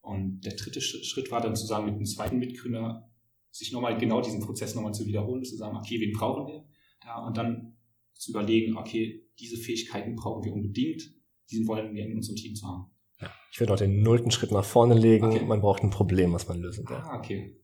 Und 0.00 0.40
der 0.40 0.54
dritte 0.54 0.80
Schritt 0.80 1.30
war 1.30 1.42
dann 1.42 1.54
zu 1.54 1.66
sagen, 1.66 1.84
mit 1.84 1.96
dem 1.96 2.06
zweiten 2.06 2.38
Mitgründer 2.38 3.10
sich 3.50 3.72
nochmal 3.72 3.98
genau 3.98 4.20
diesen 4.20 4.40
Prozess 4.40 4.74
nochmal 4.74 4.94
zu 4.94 5.06
wiederholen, 5.06 5.44
zu 5.44 5.56
sagen, 5.56 5.76
okay, 5.76 6.00
wen 6.00 6.12
brauchen 6.12 6.46
wir 6.46 6.64
da? 7.00 7.26
Und 7.26 7.36
dann 7.36 7.76
zu 8.14 8.32
überlegen, 8.32 8.76
okay, 8.76 9.26
diese 9.38 9.56
Fähigkeiten 9.56 10.16
brauchen 10.16 10.44
wir 10.44 10.52
unbedingt, 10.52 11.02
diesen 11.50 11.66
wollen 11.66 11.94
wir 11.94 12.04
in 12.04 12.16
unserem 12.16 12.36
Team 12.36 12.54
zu 12.54 12.66
haben. 12.66 12.90
Ja, 13.20 13.32
ich 13.52 13.60
würde 13.60 13.72
auch 13.72 13.78
den 13.78 14.02
nullten 14.02 14.30
Schritt 14.30 14.52
nach 14.52 14.64
vorne 14.64 14.94
legen. 14.94 15.26
Okay. 15.26 15.44
Man 15.44 15.60
braucht 15.60 15.82
ein 15.82 15.90
Problem, 15.90 16.32
was 16.32 16.46
man 16.48 16.60
lösen 16.60 16.88
will. 16.88 16.96
Ah, 16.96 17.18
okay 17.18 17.58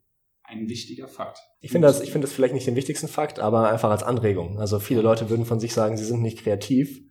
ein 0.45 0.69
wichtiger 0.69 1.09
Fakt. 1.09 1.39
Ich 1.61 1.71
finde 1.71 1.89
das, 1.89 2.01
ich 2.01 2.11
finde 2.11 2.27
das 2.27 2.35
vielleicht 2.35 2.55
nicht 2.55 2.67
den 2.67 2.77
wichtigsten 2.77 3.09
Fakt, 3.09 3.39
aber 3.39 3.71
einfach 3.71 3.91
als 3.91 4.03
Anregung. 4.03 4.59
Also 4.59 4.79
viele 4.79 5.01
Leute 5.01 5.31
würden 5.31 5.47
von 5.47 5.59
sich 5.59 5.73
sagen, 5.73 5.97
sie 5.97 6.05
sind 6.05 6.23
nicht 6.23 6.39
kreativ, 6.39 7.03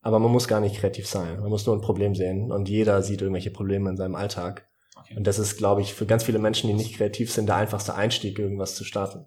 aber 0.00 0.18
man 0.18 0.32
muss 0.32 0.48
gar 0.48 0.60
nicht 0.60 0.76
kreativ 0.76 1.06
sein. 1.06 1.40
Man 1.40 1.50
muss 1.50 1.66
nur 1.66 1.76
ein 1.76 1.82
Problem 1.82 2.14
sehen 2.14 2.50
und 2.50 2.68
jeder 2.68 3.02
sieht 3.02 3.20
irgendwelche 3.20 3.50
Probleme 3.50 3.90
in 3.90 3.96
seinem 3.96 4.14
Alltag. 4.14 4.69
Und 5.16 5.26
das 5.26 5.38
ist, 5.38 5.56
glaube 5.56 5.82
ich, 5.82 5.94
für 5.94 6.06
ganz 6.06 6.24
viele 6.24 6.38
Menschen, 6.38 6.68
die 6.68 6.74
nicht 6.74 6.94
kreativ 6.94 7.32
sind, 7.32 7.46
der 7.46 7.56
einfachste 7.56 7.94
Einstieg, 7.94 8.38
irgendwas 8.38 8.76
zu 8.76 8.84
starten. 8.84 9.26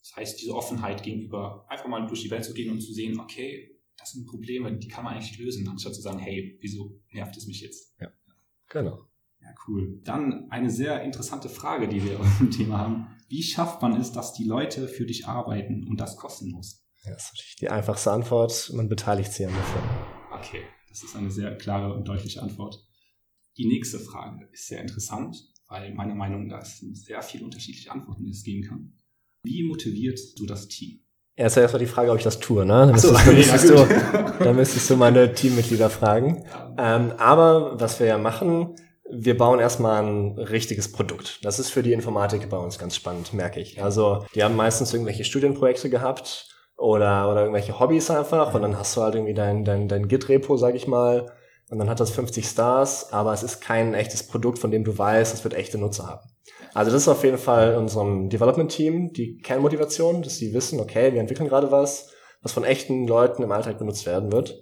Das 0.00 0.16
heißt, 0.16 0.40
diese 0.40 0.54
Offenheit 0.54 1.02
gegenüber 1.02 1.66
einfach 1.68 1.88
mal 1.88 2.06
durch 2.06 2.22
die 2.22 2.30
Welt 2.30 2.44
zu 2.44 2.54
gehen 2.54 2.70
und 2.70 2.80
zu 2.80 2.92
sehen, 2.92 3.18
okay, 3.18 3.74
das 3.96 4.12
sind 4.12 4.26
Probleme, 4.26 4.76
die 4.76 4.88
kann 4.88 5.02
man 5.02 5.14
eigentlich 5.14 5.38
lösen, 5.38 5.66
anstatt 5.68 5.94
zu 5.94 6.02
sagen, 6.02 6.18
hey, 6.18 6.58
wieso 6.60 7.00
nervt 7.10 7.36
es 7.36 7.46
mich 7.46 7.62
jetzt? 7.62 7.94
Ja, 7.98 8.08
genau. 8.68 9.08
Ja, 9.40 9.48
cool. 9.66 10.00
Dann 10.04 10.50
eine 10.50 10.70
sehr 10.70 11.02
interessante 11.02 11.48
Frage, 11.48 11.88
die 11.88 12.04
wir 12.04 12.20
im 12.40 12.50
Thema 12.50 12.78
haben. 12.78 13.06
Wie 13.28 13.42
schafft 13.42 13.82
man 13.82 13.98
es, 14.00 14.12
dass 14.12 14.34
die 14.34 14.44
Leute 14.44 14.88
für 14.88 15.06
dich 15.06 15.26
arbeiten 15.26 15.86
und 15.88 16.00
das 16.00 16.16
kostenlos? 16.16 16.84
Ja, 17.04 17.12
das 17.12 17.24
ist 17.24 17.32
natürlich 17.34 17.56
die 17.56 17.68
einfachste 17.70 18.12
Antwort. 18.12 18.70
Man 18.74 18.88
beteiligt 18.88 19.32
sie 19.32 19.46
an 19.46 19.54
der 19.54 19.64
Firma. 19.64 20.38
Okay, 20.38 20.62
das 20.88 21.02
ist 21.02 21.16
eine 21.16 21.30
sehr 21.30 21.56
klare 21.56 21.94
und 21.94 22.06
deutliche 22.06 22.42
Antwort. 22.42 22.86
Die 23.56 23.66
nächste 23.66 23.98
Frage 23.98 24.48
ist 24.52 24.66
sehr 24.66 24.80
interessant, 24.80 25.36
weil 25.68 25.94
meiner 25.94 26.14
Meinung 26.14 26.46
nach 26.46 26.62
es 26.62 26.80
sehr 26.80 27.22
viele 27.22 27.44
unterschiedliche 27.44 27.92
Antworten, 27.92 28.28
es 28.28 28.42
geben 28.42 28.66
kann. 28.68 28.92
Wie 29.44 29.62
motivierst 29.62 30.38
du 30.38 30.46
das 30.46 30.68
Team? 30.68 31.00
Erst 31.36 31.56
erstmal 31.56 31.80
die 31.80 31.86
Frage, 31.86 32.10
ob 32.10 32.18
ich 32.18 32.24
das 32.24 32.38
tue, 32.38 32.64
ne? 32.64 32.86
Dann, 32.86 32.98
so, 32.98 33.12
müsstest, 33.12 33.68
du, 33.68 33.74
dann 34.38 34.56
müsstest 34.56 34.88
du 34.88 34.96
meine 34.96 35.34
Teammitglieder 35.34 35.90
fragen. 35.90 36.44
Ähm, 36.78 37.12
aber 37.18 37.80
was 37.80 37.98
wir 37.98 38.06
ja 38.06 38.18
machen, 38.18 38.76
wir 39.10 39.36
bauen 39.36 39.60
erstmal 39.60 40.04
ein 40.04 40.38
richtiges 40.38 40.90
Produkt. 40.90 41.44
Das 41.44 41.58
ist 41.58 41.70
für 41.70 41.82
die 41.82 41.92
Informatik 41.92 42.48
bei 42.48 42.56
uns 42.56 42.78
ganz 42.78 42.96
spannend, 42.96 43.34
merke 43.34 43.60
ich. 43.60 43.82
Also 43.82 44.24
die 44.34 44.42
haben 44.42 44.56
meistens 44.56 44.92
irgendwelche 44.92 45.24
Studienprojekte 45.24 45.90
gehabt 45.90 46.48
oder, 46.76 47.30
oder 47.30 47.40
irgendwelche 47.42 47.78
Hobbys 47.78 48.10
einfach 48.10 48.54
und 48.54 48.62
dann 48.62 48.78
hast 48.78 48.96
du 48.96 49.02
halt 49.02 49.14
irgendwie 49.14 49.34
dein, 49.34 49.64
dein, 49.64 49.88
dein 49.88 50.08
Git-Repo, 50.08 50.56
sag 50.56 50.74
ich 50.74 50.86
mal, 50.86 51.32
und 51.70 51.78
dann 51.78 51.88
hat 51.88 52.00
das 52.00 52.10
50 52.10 52.46
Stars, 52.46 53.12
aber 53.12 53.32
es 53.32 53.42
ist 53.42 53.60
kein 53.60 53.94
echtes 53.94 54.26
Produkt, 54.26 54.58
von 54.58 54.70
dem 54.70 54.84
du 54.84 54.96
weißt, 54.96 55.32
es 55.32 55.44
wird 55.44 55.54
echte 55.54 55.78
Nutzer 55.78 56.06
haben. 56.06 56.28
Also 56.74 56.90
das 56.90 57.02
ist 57.02 57.08
auf 57.08 57.24
jeden 57.24 57.38
Fall 57.38 57.76
unserem 57.76 58.28
Development-Team 58.28 59.12
die 59.12 59.38
Kernmotivation, 59.38 60.22
dass 60.22 60.36
sie 60.36 60.52
wissen, 60.52 60.80
okay, 60.80 61.12
wir 61.12 61.20
entwickeln 61.20 61.48
gerade 61.48 61.70
was, 61.70 62.10
was 62.42 62.52
von 62.52 62.64
echten 62.64 63.06
Leuten 63.06 63.42
im 63.42 63.52
Alltag 63.52 63.78
benutzt 63.78 64.06
werden 64.06 64.32
wird. 64.32 64.58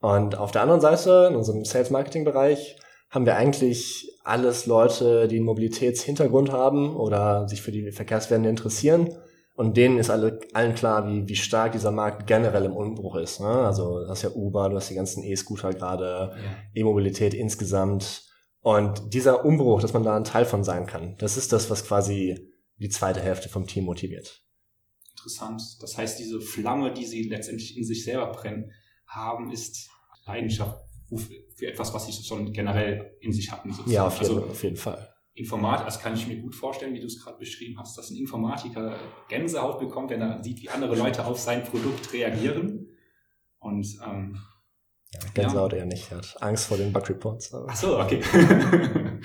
Und 0.00 0.36
auf 0.36 0.50
der 0.50 0.62
anderen 0.62 0.80
Seite, 0.80 1.28
in 1.30 1.36
unserem 1.36 1.64
Sales-Marketing-Bereich, 1.64 2.76
haben 3.10 3.26
wir 3.26 3.36
eigentlich 3.36 4.18
alles 4.24 4.66
Leute, 4.66 5.28
die 5.28 5.36
einen 5.36 5.44
Mobilitätshintergrund 5.44 6.50
haben 6.50 6.96
oder 6.96 7.46
sich 7.46 7.62
für 7.62 7.70
die 7.70 7.92
Verkehrswende 7.92 8.48
interessieren. 8.48 9.14
Und 9.54 9.76
denen 9.76 9.98
ist 9.98 10.08
alle, 10.08 10.40
allen 10.54 10.74
klar, 10.74 11.06
wie, 11.06 11.28
wie 11.28 11.36
stark 11.36 11.72
dieser 11.72 11.90
Markt 11.90 12.26
generell 12.26 12.64
im 12.64 12.72
Umbruch 12.72 13.16
ist. 13.16 13.40
Ne? 13.40 13.46
Also 13.46 14.00
du 14.04 14.08
hast 14.08 14.22
ja 14.22 14.30
Uber, 14.30 14.70
du 14.70 14.76
hast 14.76 14.88
die 14.88 14.94
ganzen 14.94 15.22
E-Scooter 15.22 15.74
gerade, 15.74 16.32
ja. 16.34 16.56
E-Mobilität 16.74 17.34
insgesamt. 17.34 18.24
Und 18.60 19.12
dieser 19.12 19.44
Umbruch, 19.44 19.82
dass 19.82 19.92
man 19.92 20.04
da 20.04 20.16
ein 20.16 20.24
Teil 20.24 20.46
von 20.46 20.64
sein 20.64 20.86
kann, 20.86 21.16
das 21.18 21.36
ist 21.36 21.52
das, 21.52 21.68
was 21.68 21.84
quasi 21.84 22.48
die 22.78 22.88
zweite 22.88 23.20
Hälfte 23.20 23.48
vom 23.48 23.66
Team 23.66 23.84
motiviert. 23.84 24.42
Interessant. 25.10 25.62
Das 25.80 25.98
heißt, 25.98 26.18
diese 26.18 26.40
Flamme, 26.40 26.92
die 26.94 27.04
sie 27.04 27.28
letztendlich 27.28 27.76
in 27.76 27.84
sich 27.84 28.04
selber 28.04 28.32
brennen 28.32 28.72
haben, 29.06 29.52
ist 29.52 29.90
Leidenschaft 30.26 30.80
für 31.56 31.66
etwas, 31.66 31.92
was 31.92 32.06
sie 32.06 32.12
schon 32.12 32.52
generell 32.52 33.16
in 33.20 33.32
sich 33.32 33.52
hatten. 33.52 33.70
Sozusagen. 33.70 33.92
Ja, 33.92 34.06
auf 34.06 34.20
jeden, 34.20 34.34
also, 34.34 34.46
auf 34.46 34.62
jeden 34.62 34.76
Fall. 34.76 35.11
Informatiker, 35.34 35.86
das 35.86 36.00
kann 36.00 36.14
ich 36.14 36.26
mir 36.26 36.36
gut 36.40 36.54
vorstellen, 36.54 36.94
wie 36.94 37.00
du 37.00 37.06
es 37.06 37.22
gerade 37.22 37.38
beschrieben 37.38 37.78
hast, 37.78 37.96
dass 37.96 38.10
ein 38.10 38.16
Informatiker 38.16 38.98
Gänsehaut 39.28 39.78
bekommt, 39.78 40.10
wenn 40.10 40.20
er 40.20 40.42
sieht, 40.42 40.62
wie 40.62 40.68
andere 40.68 40.94
Leute 40.94 41.24
auf 41.24 41.38
sein 41.38 41.64
Produkt 41.64 42.12
reagieren. 42.12 42.88
Und 43.58 43.86
ähm, 44.06 44.38
ja, 45.14 45.20
Gänsehaut 45.32 45.72
ja. 45.72 45.78
eher 45.78 45.86
nicht. 45.86 46.10
Er 46.10 46.18
hat 46.18 46.42
Angst 46.42 46.66
vor 46.66 46.76
den 46.76 46.92
Bug 46.92 47.08
Reports. 47.08 47.54
Ach 47.54 47.76
so, 47.76 47.98
okay. 47.98 48.20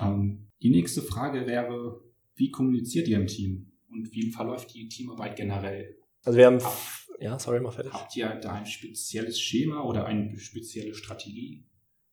ähm, 0.00 0.50
die 0.62 0.70
nächste 0.70 1.00
Frage 1.00 1.46
wäre, 1.46 2.02
wie 2.34 2.50
kommuniziert 2.50 3.08
ihr 3.08 3.18
im 3.18 3.26
Team? 3.26 3.72
Und 3.88 4.12
wie 4.12 4.30
verläuft 4.30 4.74
die 4.74 4.88
Teamarbeit 4.88 5.36
generell? 5.36 5.96
Also 6.22 6.38
wir 6.38 6.46
haben, 6.46 6.60
ja, 7.18 7.38
sorry, 7.38 7.60
mal 7.60 7.70
fertig. 7.70 7.92
Habt 7.92 8.14
ihr 8.14 8.28
da 8.42 8.52
ein 8.52 8.66
spezielles 8.66 9.40
Schema 9.40 9.82
oder 9.84 10.04
eine 10.04 10.38
spezielle 10.38 10.94
Strategie, 10.94 11.66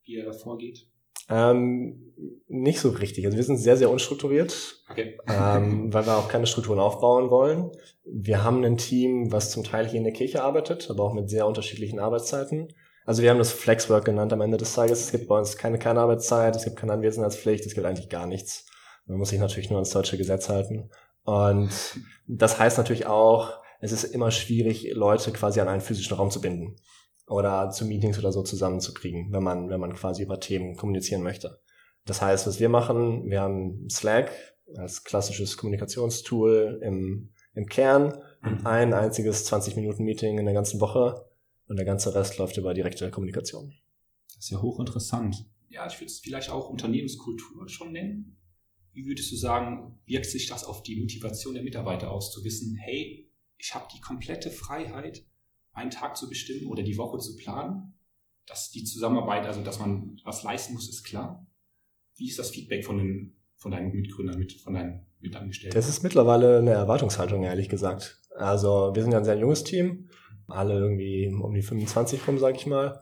wie 0.04 0.14
ihr 0.14 0.26
da 0.26 0.32
vorgeht? 0.32 0.90
Ähm, 1.30 2.14
nicht 2.48 2.80
so 2.80 2.90
richtig. 2.90 3.26
Also 3.26 3.38
wir 3.38 3.44
sind 3.44 3.58
sehr, 3.58 3.78
sehr 3.78 3.90
unstrukturiert, 3.90 4.84
okay. 4.90 5.18
ähm, 5.28 5.94
weil 5.94 6.06
wir 6.06 6.18
auch 6.18 6.30
keine 6.30 6.48
Strukturen 6.48 6.80
aufbauen 6.80 7.30
wollen. 7.30 7.72
Wir 8.06 8.44
haben 8.44 8.64
ein 8.64 8.78
Team, 8.78 9.32
was 9.32 9.52
zum 9.52 9.64
Teil 9.64 9.88
hier 9.88 9.98
in 9.98 10.04
der 10.04 10.14
Kirche 10.14 10.44
arbeitet, 10.44 10.90
aber 10.90 11.04
auch 11.04 11.14
mit 11.14 11.30
sehr 11.30 11.46
unterschiedlichen 11.46 12.00
Arbeitszeiten. 12.00 12.74
Also 13.06 13.22
wir 13.22 13.30
haben 13.30 13.38
das 13.38 13.52
Flexwork 13.52 14.06
genannt 14.06 14.34
am 14.34 14.42
Ende 14.42 14.58
des 14.58 14.74
Tages. 14.74 15.02
Es 15.02 15.12
gibt 15.12 15.28
bei 15.28 15.38
uns 15.38 15.58
keine 15.58 15.80
Kernarbeitszeit, 15.80 16.56
es 16.56 16.64
gibt 16.64 16.78
keine 16.78 16.94
Anwesenheitspflicht, 16.94 17.66
es 17.66 17.74
gibt 17.74 17.86
eigentlich 17.86 18.10
gar 18.10 18.26
nichts. 18.26 18.66
Man 19.06 19.18
muss 19.18 19.30
sich 19.30 19.40
natürlich 19.40 19.70
nur 19.70 19.78
ans 19.78 19.92
deutsche 19.92 20.18
Gesetz 20.18 20.50
halten. 20.50 20.90
Und 21.24 21.70
das 22.28 22.60
heißt 22.60 22.78
natürlich 22.78 23.06
auch, 23.06 23.54
es 23.80 23.92
ist 23.92 24.04
immer 24.04 24.32
schwierig, 24.32 24.92
Leute 24.94 25.32
quasi 25.32 25.60
an 25.60 25.68
einen 25.68 25.82
physischen 25.82 26.18
Raum 26.18 26.32
zu 26.32 26.42
binden 26.42 26.76
oder 27.28 27.70
zu 27.70 27.86
Meetings 27.86 28.18
oder 28.18 28.32
so 28.32 28.42
zusammenzukriegen, 28.42 29.32
wenn 29.32 29.44
man, 29.44 29.70
wenn 29.70 29.80
man 29.80 29.94
quasi 29.94 30.24
über 30.24 30.40
Themen 30.40 30.76
kommunizieren 30.76 31.22
möchte. 31.22 31.60
Das 32.06 32.22
heißt, 32.22 32.48
was 32.48 32.60
wir 32.60 32.70
machen, 32.70 33.30
wir 33.30 33.42
haben 33.42 33.90
Slack 33.90 34.32
als 34.76 35.04
klassisches 35.04 35.58
Kommunikationstool 35.58 36.80
im, 36.82 37.34
im 37.54 37.66
Kern 37.68 38.18
ein 38.64 38.94
einziges 38.94 39.52
20-Minuten-Meeting 39.52 40.38
in 40.38 40.46
der 40.46 40.54
ganzen 40.54 40.80
Woche 40.80 41.26
und 41.68 41.76
der 41.78 41.86
ganze 41.86 42.16
Rest 42.16 42.38
läuft 42.38 42.58
über 42.58 42.74
direkte 42.74 43.12
Kommunikation. 43.12 43.74
Das 44.28 44.46
ist 44.46 44.52
ja 44.52 44.62
hochinteressant. 44.62 45.46
Ja, 45.70 45.86
ich 45.88 45.96
würde 45.96 46.06
es 46.06 46.20
vielleicht 46.20 46.50
auch 46.50 46.70
Unternehmenskultur 46.70 47.68
schon 47.68 47.92
nennen. 47.92 48.38
Wie 48.94 49.06
würdest 49.06 49.32
du 49.32 49.36
sagen, 49.36 50.00
wirkt 50.06 50.28
sich 50.28 50.48
das 50.48 50.64
auf 50.64 50.82
die 50.82 51.00
Motivation 51.00 51.54
der 51.54 51.64
Mitarbeiter 51.64 52.10
aus, 52.10 52.32
zu 52.32 52.44
wissen, 52.44 52.76
hey, 52.76 53.30
ich 53.58 53.76
habe 53.76 53.88
die 53.94 54.00
komplette 54.00 54.50
Freiheit, 54.50 55.26
einen 55.78 55.92
Tag 55.92 56.18
zu 56.18 56.28
bestimmen 56.28 56.68
oder 56.68 56.84
die 56.84 56.98
Woche 56.98 57.20
zu 57.20 57.38
planen. 57.38 57.94
Dass 58.48 58.72
die 58.72 58.84
Zusammenarbeit, 58.84 59.46
also 59.46 59.62
dass 59.62 59.80
man 59.80 60.20
was 60.24 60.44
leisten 60.44 60.74
muss, 60.74 60.90
ist 60.90 61.04
klar. 61.04 61.46
Wie 62.16 62.28
ist 62.28 62.40
das 62.40 62.50
Feedback 62.50 62.86
von, 62.86 62.98
den, 62.98 63.36
von 63.56 63.72
deinen 63.72 63.92
Mitgründern, 63.92 64.40
mit, 64.40 64.54
von 64.54 64.74
deinen 64.74 65.06
Mitangestellten? 65.20 65.78
Das 65.78 65.90
ist 65.90 66.02
mittlerweile 66.02 66.60
eine 66.60 66.72
Erwartungshaltung, 66.72 67.44
ehrlich 67.44 67.70
gesagt. 67.70 68.22
Also 68.36 68.92
wir 68.94 69.04
sind 69.04 69.12
ja 69.12 69.20
ein 69.20 69.26
sehr 69.26 69.38
junges 69.38 69.64
Team, 69.64 70.10
alle 70.48 70.74
irgendwie 70.76 71.28
um 71.28 71.54
die 71.54 71.62
25 71.62 72.28
rum, 72.28 72.38
sag 72.40 72.56
ich 72.56 72.66
mal. 72.66 73.02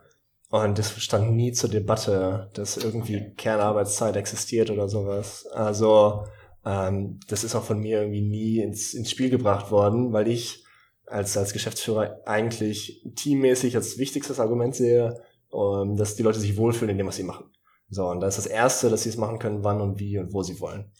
Und 0.50 0.80
das 0.80 1.00
stand 1.02 1.32
nie 1.32 1.52
zur 1.52 1.70
Debatte, 1.70 2.50
dass 2.54 2.78
irgendwie 2.78 3.18
okay. 3.18 3.34
Kernarbeitszeit 3.38 4.16
existiert 4.16 4.72
oder 4.72 4.90
sowas. 4.90 5.46
Also 5.48 6.26
ähm, 6.66 7.20
das 7.28 7.44
ist 7.44 7.56
auch 7.56 7.64
von 7.64 7.80
mir 7.80 8.00
irgendwie 8.02 8.22
nie 8.22 8.60
ins, 8.60 8.94
ins 8.94 9.12
Spiel 9.12 9.30
gebracht 9.30 9.72
worden, 9.72 10.12
weil 10.12 10.28
ich 10.28 10.65
als, 11.08 11.38
als 11.38 11.54
Geschäftsführer 11.54 12.22
eigentlich 12.26 13.06
teammäßig 13.16 13.76
als 13.76 13.98
wichtigstes 13.98 14.40
Argument 14.40 14.76
sehe, 14.76 15.22
ähm, 15.54 15.96
dass 15.96 16.16
die 16.16 16.24
Leute 16.24 16.40
sich 16.40 16.58
wohlfühlen 16.58 16.92
in 16.92 16.98
dem, 16.98 17.08
was 17.08 17.18
sie 17.18 17.24
machen. 17.24 17.46
So, 17.90 18.08
und 18.08 18.20
da 18.20 18.28
ist 18.28 18.38
das 18.38 18.48
Erste, 18.48 18.90
dass 18.90 19.04
sie 19.04 19.10
es 19.10 19.18
machen 19.18 19.40
können, 19.40 19.64
wann 19.64 19.82
und 19.82 20.00
wie 20.00 20.18
und 20.18 20.34
wo 20.34 20.42
sie 20.44 20.60
wollen. 20.60 20.92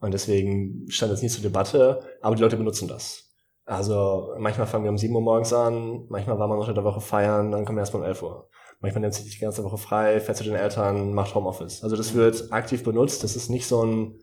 Und 0.00 0.12
deswegen 0.12 0.86
stand 0.88 1.12
es 1.12 1.22
nie 1.22 1.28
zur 1.28 1.42
Debatte, 1.42 2.00
aber 2.20 2.34
die 2.34 2.42
Leute 2.42 2.56
benutzen 2.56 2.88
das. 2.88 3.30
Also 3.64 4.34
manchmal 4.38 4.66
fangen 4.66 4.84
wir 4.84 4.90
um 4.90 4.98
7 4.98 5.14
Uhr 5.14 5.20
morgens 5.20 5.52
an, 5.52 6.06
manchmal 6.08 6.38
war 6.38 6.48
man 6.48 6.58
unter 6.58 6.74
der 6.74 6.82
Woche 6.82 7.00
feiern, 7.00 7.52
dann 7.52 7.64
kommen 7.64 7.78
wir 7.78 7.82
erst 7.82 7.94
mal 7.94 8.00
um 8.00 8.06
11 8.06 8.22
Uhr. 8.22 8.48
Manchmal 8.80 9.02
nimmt 9.02 9.14
sich 9.14 9.32
die 9.32 9.38
ganze 9.38 9.62
Woche 9.62 9.78
frei, 9.78 10.18
fährt 10.18 10.36
zu 10.36 10.42
den 10.42 10.56
Eltern, 10.56 11.14
macht 11.14 11.36
Homeoffice. 11.36 11.84
Also 11.84 11.94
das 11.94 12.14
wird 12.14 12.52
aktiv 12.52 12.82
benutzt. 12.82 13.22
Das 13.22 13.36
ist 13.36 13.48
nicht 13.48 13.68
so 13.68 13.84
ein, 13.84 14.18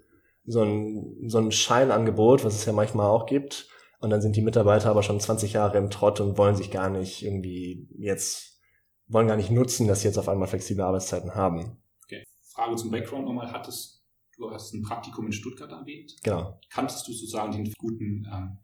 so 0.46 0.62
ein, 0.62 1.30
so 1.30 1.38
ein 1.38 1.54
Scheinangebot, 1.54 2.44
was 2.44 2.56
es 2.56 2.66
ja 2.66 2.74
manchmal 2.74 3.08
auch 3.08 3.26
gibt, 3.26 3.70
und 4.00 4.10
dann 4.10 4.22
sind 4.22 4.36
die 4.36 4.42
Mitarbeiter 4.42 4.90
aber 4.90 5.04
schon 5.04 5.20
20 5.20 5.54
Jahre 5.54 5.78
im 5.78 5.90
Trott 5.90 6.22
und 6.22 6.38
wollen 6.38 6.56
sich 6.56 6.72
gar 6.72 6.90
nicht 6.90 7.24
irgendwie 7.24 7.88
jetzt, 7.98 8.62
wollen 9.08 9.28
gar 9.28 9.36
nicht 9.36 9.52
nutzen, 9.52 9.88
dass 9.88 10.02
sie 10.02 10.08
jetzt 10.08 10.18
auf 10.18 10.30
einmal 10.30 10.48
flexible 10.48 10.84
Arbeitszeiten 10.84 11.36
haben. 11.36 11.78
Okay. 12.04 12.24
Frage 12.54 12.78
zum 12.78 12.92
Background 12.92 13.26
nochmal. 13.26 13.52
Hattest, 13.52 14.06
du 14.38 14.50
hast 14.52 14.74
ein 14.74 14.84
Praktikum 14.84 15.26
in 15.26 15.34
Stuttgart 15.34 15.70
erwähnt. 15.70 16.16
Genau. 16.24 16.58
Kanntest 16.70 17.08
du 17.08 17.12
sozusagen 17.12 17.52
den 17.52 17.74
guten 17.78 18.26
ähm, 18.32 18.60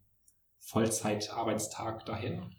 Vollzeitarbeitstag 0.62 2.06
daher? 2.06 2.50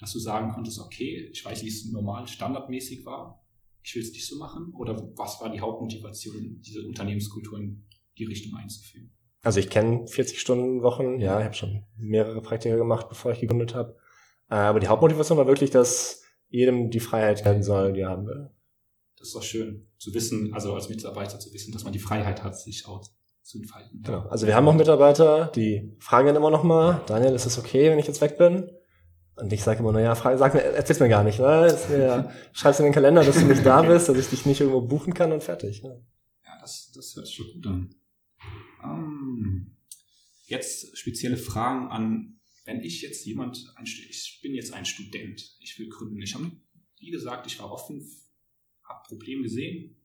Dass 0.00 0.12
du 0.12 0.18
sagen 0.18 0.50
konntest, 0.50 0.80
okay, 0.80 1.28
ich 1.32 1.44
weiß, 1.44 1.62
wie 1.62 1.68
es 1.68 1.86
normal 1.92 2.26
standardmäßig 2.26 3.06
war. 3.06 3.46
Ich 3.84 3.94
will 3.94 4.02
es 4.02 4.10
nicht 4.10 4.26
so 4.26 4.38
machen. 4.38 4.72
Oder 4.74 4.96
was 5.16 5.40
war 5.40 5.50
die 5.50 5.60
Hauptmotivation, 5.60 6.60
diese 6.62 6.84
Unternehmenskultur 6.84 7.58
in 7.58 7.86
die 8.18 8.24
Richtung 8.24 8.56
einzuführen? 8.56 9.13
Also 9.44 9.60
ich 9.60 9.68
kenne 9.68 10.06
40-Stunden-Wochen, 10.06 11.20
ja, 11.20 11.38
ich 11.38 11.44
habe 11.44 11.54
schon 11.54 11.84
mehrere 11.96 12.40
Praktika 12.40 12.76
gemacht, 12.76 13.08
bevor 13.08 13.32
ich 13.32 13.40
gegründet 13.40 13.74
habe. 13.74 13.96
Äh, 14.50 14.54
aber 14.54 14.80
die 14.80 14.88
Hauptmotivation 14.88 15.38
war 15.38 15.46
wirklich, 15.46 15.70
dass 15.70 16.22
jedem 16.48 16.90
die 16.90 17.00
Freiheit 17.00 17.44
werden 17.44 17.62
soll, 17.62 17.92
die 17.92 18.00
er 18.00 18.08
haben 18.08 18.26
will. 18.26 18.50
Das 19.18 19.28
ist 19.28 19.36
doch 19.36 19.42
schön 19.42 19.86
zu 19.98 20.14
wissen, 20.14 20.52
also 20.54 20.74
als 20.74 20.88
Mitarbeiter 20.88 21.38
zu 21.38 21.52
wissen, 21.52 21.72
dass 21.72 21.84
man 21.84 21.92
die 21.92 21.98
Freiheit 21.98 22.42
hat, 22.42 22.58
sich 22.58 22.86
auch 22.86 23.02
zu 23.42 23.58
entfalten. 23.58 24.02
Genau. 24.02 24.26
Also 24.28 24.46
wir 24.46 24.54
haben 24.54 24.66
auch 24.66 24.74
Mitarbeiter, 24.74 25.52
die 25.54 25.94
fragen 25.98 26.26
dann 26.26 26.36
immer 26.36 26.50
noch 26.50 26.62
mal, 26.62 27.02
Daniel, 27.06 27.34
ist 27.34 27.46
es 27.46 27.58
okay, 27.58 27.90
wenn 27.90 27.98
ich 27.98 28.06
jetzt 28.06 28.20
weg 28.22 28.38
bin? 28.38 28.70
Und 29.36 29.52
ich 29.52 29.62
sage 29.62 29.80
immer, 29.80 29.92
naja, 29.92 30.14
frag, 30.14 30.38
sag 30.38 30.54
mir, 30.54 30.62
erzähl's 30.62 31.00
mir 31.00 31.08
gar 31.08 31.24
nicht, 31.24 31.40
ne? 31.40 31.76
Mir, 31.90 32.30
schreib's 32.52 32.78
in 32.78 32.84
den 32.84 32.94
Kalender, 32.94 33.24
dass 33.24 33.36
du 33.36 33.44
nicht 33.44 33.66
da 33.66 33.82
bist, 33.82 34.08
dass 34.08 34.16
ich 34.16 34.28
dich 34.28 34.46
nicht 34.46 34.60
irgendwo 34.60 34.80
buchen 34.80 35.12
kann 35.12 35.32
und 35.32 35.42
fertig. 35.42 35.82
Ne? 35.82 36.00
Ja, 36.44 36.52
das, 36.60 36.92
das 36.94 37.14
hört 37.16 37.26
sich 37.26 37.36
schon 37.36 37.52
gut 37.52 37.66
an. 37.66 37.94
Ähm, 38.84 39.76
jetzt 40.46 40.96
spezielle 40.96 41.36
Fragen 41.36 41.88
an, 41.88 42.40
wenn 42.64 42.80
ich 42.80 43.02
jetzt 43.02 43.24
jemand, 43.26 43.74
ich 43.82 44.40
bin 44.42 44.54
jetzt 44.54 44.72
ein 44.72 44.84
Student, 44.84 45.56
ich 45.60 45.78
will 45.78 45.88
gründen. 45.88 46.20
Ich 46.22 46.34
habe, 46.34 46.50
wie 46.98 47.10
gesagt, 47.10 47.46
ich 47.46 47.58
war 47.58 47.70
offen, 47.70 48.06
habe 48.82 49.06
Probleme 49.06 49.42
gesehen, 49.42 49.96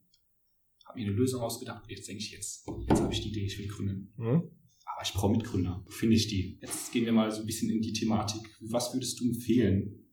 habe 0.86 1.00
mir 1.00 1.08
eine 1.08 1.16
Lösung 1.16 1.42
ausgedacht. 1.42 1.90
Jetzt 1.90 2.08
denke 2.08 2.22
ich, 2.22 2.32
jetzt, 2.32 2.68
jetzt 2.88 3.02
habe 3.02 3.14
ich 3.14 3.22
die 3.22 3.30
Idee, 3.30 3.46
ich 3.46 3.58
will 3.60 3.68
gründen. 3.68 4.14
Mhm. 4.18 4.52
Aber 4.86 5.04
ich 5.04 5.14
brauche 5.14 5.32
Mitgründer. 5.32 5.84
Wo 5.86 5.92
finde 5.92 6.16
ich 6.16 6.28
die? 6.28 6.58
Jetzt 6.62 6.92
gehen 6.92 7.06
wir 7.06 7.14
mal 7.14 7.32
so 7.32 7.42
ein 7.42 7.46
bisschen 7.46 7.70
in 7.70 7.82
die 7.82 7.94
Thematik. 7.94 8.42
Was 8.60 8.94
würdest 8.94 9.20
du 9.20 9.26
empfehlen? 9.26 10.08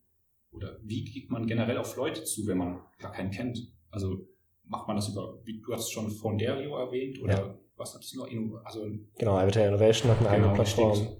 Oder 0.50 0.78
wie 0.85 1.04
geht 1.04 1.30
man 1.30 1.46
generell 1.46 1.78
auf 1.78 1.96
Leute 1.96 2.25
zu, 2.25 2.46
wenn 2.46 2.58
man 2.58 2.80
gar 2.99 3.12
keinen 3.12 3.30
kennt? 3.30 3.73
Also 3.90 4.28
macht 4.64 4.87
man 4.87 4.96
das 4.96 5.08
über, 5.08 5.42
wie 5.44 5.61
du 5.61 5.73
hast 5.73 5.90
schon 5.90 6.11
Fonderio 6.11 6.76
erwähnt, 6.76 7.20
oder 7.20 7.35
ja 7.35 7.65
was 7.76 7.95
hattest 7.95 8.14
du 8.14 8.18
noch? 8.18 8.64
Also, 8.64 8.87
genau, 9.18 9.37
Avatar 9.37 9.66
Innovation 9.66 10.11
hat 10.11 10.18
eine 10.18 10.28
genau, 10.28 10.38
eigene 10.38 10.54
Plattform. 10.54 10.95
Stimmt. 10.95 11.16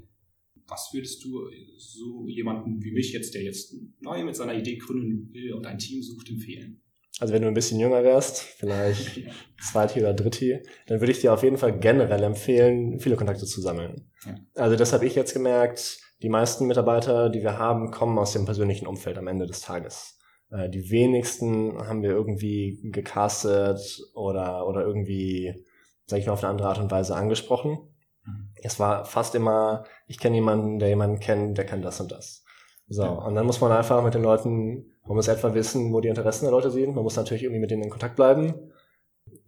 Was 0.69 0.91
würdest 0.93 1.25
du 1.25 1.49
so 1.79 2.27
jemanden 2.27 2.83
wie 2.83 2.93
mich 2.93 3.13
jetzt, 3.13 3.35
der 3.35 3.43
jetzt 3.43 3.75
neu 4.01 4.25
mit 4.25 4.35
seiner 4.35 4.55
Idee 4.55 4.77
gründen 4.77 5.33
will 5.33 5.53
und 5.53 5.65
ein 5.65 5.79
Team 5.79 6.03
sucht, 6.03 6.29
empfehlen? 6.29 6.83
Also 7.19 7.33
wenn 7.33 7.43
du 7.43 7.49
ein 7.49 7.55
bisschen 7.55 7.81
jünger 7.81 8.03
wärst, 8.03 8.41
vielleicht 8.41 9.23
zweite 9.61 10.01
oder 10.01 10.13
dritte, 10.13 10.63
dann 10.87 11.01
würde 11.01 11.13
ich 11.13 11.21
dir 11.21 11.33
auf 11.33 11.43
jeden 11.43 11.57
Fall 11.57 11.79
generell 11.79 12.23
empfehlen, 12.23 12.99
viele 12.99 13.17
Kontakte 13.17 13.47
zu 13.47 13.61
sammeln. 13.61 14.11
Ja. 14.27 14.35
Also 14.55 14.77
das 14.77 14.93
habe 14.93 15.07
ich 15.07 15.15
jetzt 15.15 15.33
gemerkt, 15.33 15.99
die 16.23 16.29
meisten 16.29 16.67
Mitarbeiter, 16.67 17.31
die 17.31 17.43
wir 17.43 17.59
haben, 17.59 17.91
kommen 17.91 18.19
aus 18.19 18.33
dem 18.33 18.45
persönlichen 18.45 18.87
Umfeld 18.87 19.19
am 19.19 19.29
Ende 19.29 19.47
des 19.47 19.61
Tages. 19.61 20.19
Äh, 20.51 20.69
die 20.69 20.91
wenigsten 20.91 21.79
haben 21.79 22.03
wir 22.03 22.11
irgendwie 22.11 22.81
gecastet 22.83 23.81
oder, 24.15 24.67
oder 24.67 24.85
irgendwie 24.85 25.65
sage 26.07 26.21
ich 26.21 26.27
mal, 26.27 26.33
auf 26.33 26.43
eine 26.43 26.51
andere 26.51 26.69
Art 26.69 26.79
und 26.79 26.91
Weise 26.91 27.15
angesprochen. 27.15 27.79
Mhm. 28.25 28.51
Es 28.63 28.79
war 28.79 29.05
fast 29.05 29.35
immer, 29.35 29.85
ich 30.07 30.19
kenne 30.19 30.37
jemanden, 30.37 30.79
der 30.79 30.89
jemanden 30.89 31.21
kennt, 31.21 31.59
der 31.59 31.67
kann 31.67 31.83
das 31.83 32.01
und 32.01 32.13
das. 32.13 32.45
So, 32.89 33.03
ja. 33.03 33.09
und 33.11 33.35
dann 33.35 33.47
muss 33.47 33.61
man 33.61 33.73
einfach 33.73 34.03
mit 34.03 34.15
den 34.15 34.23
Leuten, 34.23 34.93
man 35.05 35.17
muss 35.17 35.29
etwa 35.29 35.55
wissen, 35.55 35.93
wo 35.93 36.01
die 36.01 36.09
Interessen 36.09 36.45
der 36.45 36.53
Leute 36.53 36.71
sind. 36.71 36.95
Man 36.95 37.03
muss 37.03 37.17
natürlich 37.17 37.43
irgendwie 37.43 37.61
mit 37.61 37.71
denen 37.71 37.83
in 37.83 37.91
Kontakt 37.91 38.17
bleiben. 38.17 38.55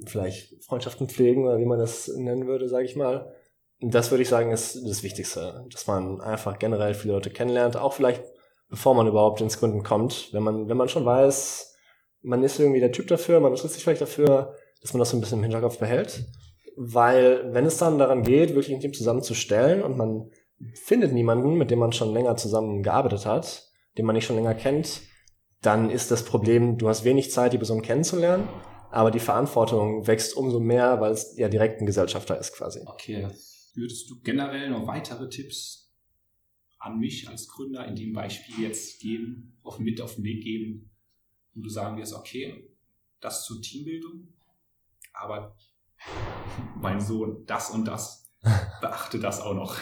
Vielleicht 0.07 0.65
Freundschaften 0.65 1.09
pflegen 1.09 1.47
oder 1.47 1.59
wie 1.59 1.65
man 1.65 1.79
das 1.79 2.09
nennen 2.09 2.47
würde, 2.49 2.69
sage 2.69 2.85
ich 2.85 2.97
mal. 2.97 3.33
Das 3.81 4.11
würde 4.11 4.23
ich 4.23 4.29
sagen, 4.29 4.51
ist 4.51 4.85
das 4.85 5.05
Wichtigste, 5.05 5.65
dass 5.71 5.87
man 5.87 6.21
einfach 6.21 6.59
generell 6.59 6.95
viele 6.95 7.15
Leute 7.15 7.31
kennenlernt, 7.31 7.77
auch 7.77 7.93
vielleicht 7.93 8.25
bevor 8.69 8.95
man 8.95 9.07
überhaupt 9.07 9.41
ins 9.41 9.61
Gründen 9.61 9.85
kommt. 9.85 10.33
Wenn 10.33 10.43
man, 10.43 10.69
wenn 10.69 10.77
man 10.77 10.89
schon 10.89 11.05
weiß, 11.05 11.77
man 12.23 12.43
ist 12.43 12.59
irgendwie 12.59 12.81
der 12.81 12.91
Typ 12.91 13.07
dafür, 13.07 13.39
man 13.39 13.53
interessiert 13.53 13.73
sich 13.73 13.85
vielleicht 13.85 14.03
dafür, 14.03 14.57
dass 14.83 14.93
man 14.93 14.99
das 14.99 15.11
so 15.11 15.17
ein 15.17 15.21
bisschen 15.21 15.39
im 15.39 15.45
Hinterkopf 15.45 15.79
behält 15.79 16.27
weil 16.81 17.53
wenn 17.53 17.67
es 17.67 17.77
dann 17.77 17.99
daran 17.99 18.23
geht, 18.23 18.55
wirklich 18.55 18.73
ein 18.73 18.81
Team 18.81 18.95
zusammenzustellen 18.95 19.83
und 19.83 19.97
man 19.97 20.31
findet 20.75 21.13
niemanden, 21.13 21.55
mit 21.55 21.73
dem 21.73 21.81
man 21.81 21.93
schon 21.93 22.15
länger 22.15 22.37
zusammen 22.37 22.85
gearbeitet 22.85 23.27
hat, 23.27 23.69
den 23.99 24.07
man 24.07 24.15
nicht 24.15 24.27
schon 24.27 24.37
länger 24.37 24.55
kennt, 24.55 25.03
dann 25.61 25.91
ist 25.91 26.13
das 26.13 26.25
Problem, 26.25 26.79
du 26.79 26.89
hast 26.89 27.03
wenig 27.03 27.33
Zeit, 27.33 27.53
die 27.53 27.59
Person 27.59 27.83
kennenzulernen, 27.83 28.49
aber 28.93 29.11
die 29.11 29.19
Verantwortung 29.19 30.07
wächst 30.07 30.37
umso 30.37 30.61
mehr, 30.61 31.01
weil 31.01 31.11
es 31.11 31.37
ja 31.37 31.49
direkt 31.49 31.81
ein 31.81 31.87
Gesellschafter 31.87 32.39
ist 32.39 32.53
quasi. 32.53 32.81
Okay. 32.87 33.29
Würdest 33.75 34.09
du 34.09 34.21
generell 34.23 34.71
noch 34.71 34.87
weitere 34.87 35.29
Tipps 35.29 35.93
an 36.79 37.01
mich 37.01 37.29
als 37.29 37.49
Gründer 37.49 37.89
in 37.89 37.97
dem 37.97 38.13
Beispiel 38.13 38.65
jetzt 38.65 39.01
geben, 39.01 39.59
auf, 39.65 39.81
mit 39.81 40.01
auf 40.01 40.15
den 40.15 40.23
Weg 40.23 40.45
geben, 40.45 40.91
wo 41.55 41.63
du 41.63 41.69
sagen 41.69 41.97
wirst, 41.97 42.15
okay, 42.15 42.71
das 43.19 43.45
zur 43.45 43.61
Teambildung, 43.61 44.29
aber 45.13 45.57
mein 46.81 47.01
Sohn, 47.01 47.45
das 47.47 47.71
und 47.71 47.87
das, 47.87 48.31
beachte 48.81 49.19
das 49.19 49.41
auch 49.41 49.55
noch. 49.55 49.77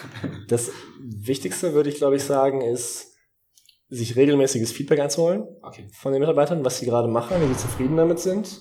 Das 0.47 0.71
Wichtigste, 0.99 1.73
würde 1.73 1.89
ich 1.89 1.97
glaube 1.97 2.15
ich 2.15 2.23
sagen, 2.23 2.61
ist, 2.61 3.13
sich 3.89 4.15
regelmäßiges 4.15 4.71
Feedback 4.71 4.99
einzuholen 4.99 5.45
okay. 5.61 5.87
von 5.93 6.11
den 6.11 6.19
Mitarbeitern, 6.19 6.65
was 6.65 6.79
sie 6.79 6.85
gerade 6.85 7.07
machen, 7.07 7.37
wie 7.41 7.47
sie 7.47 7.59
zufrieden 7.59 7.95
damit 7.95 8.19
sind 8.19 8.59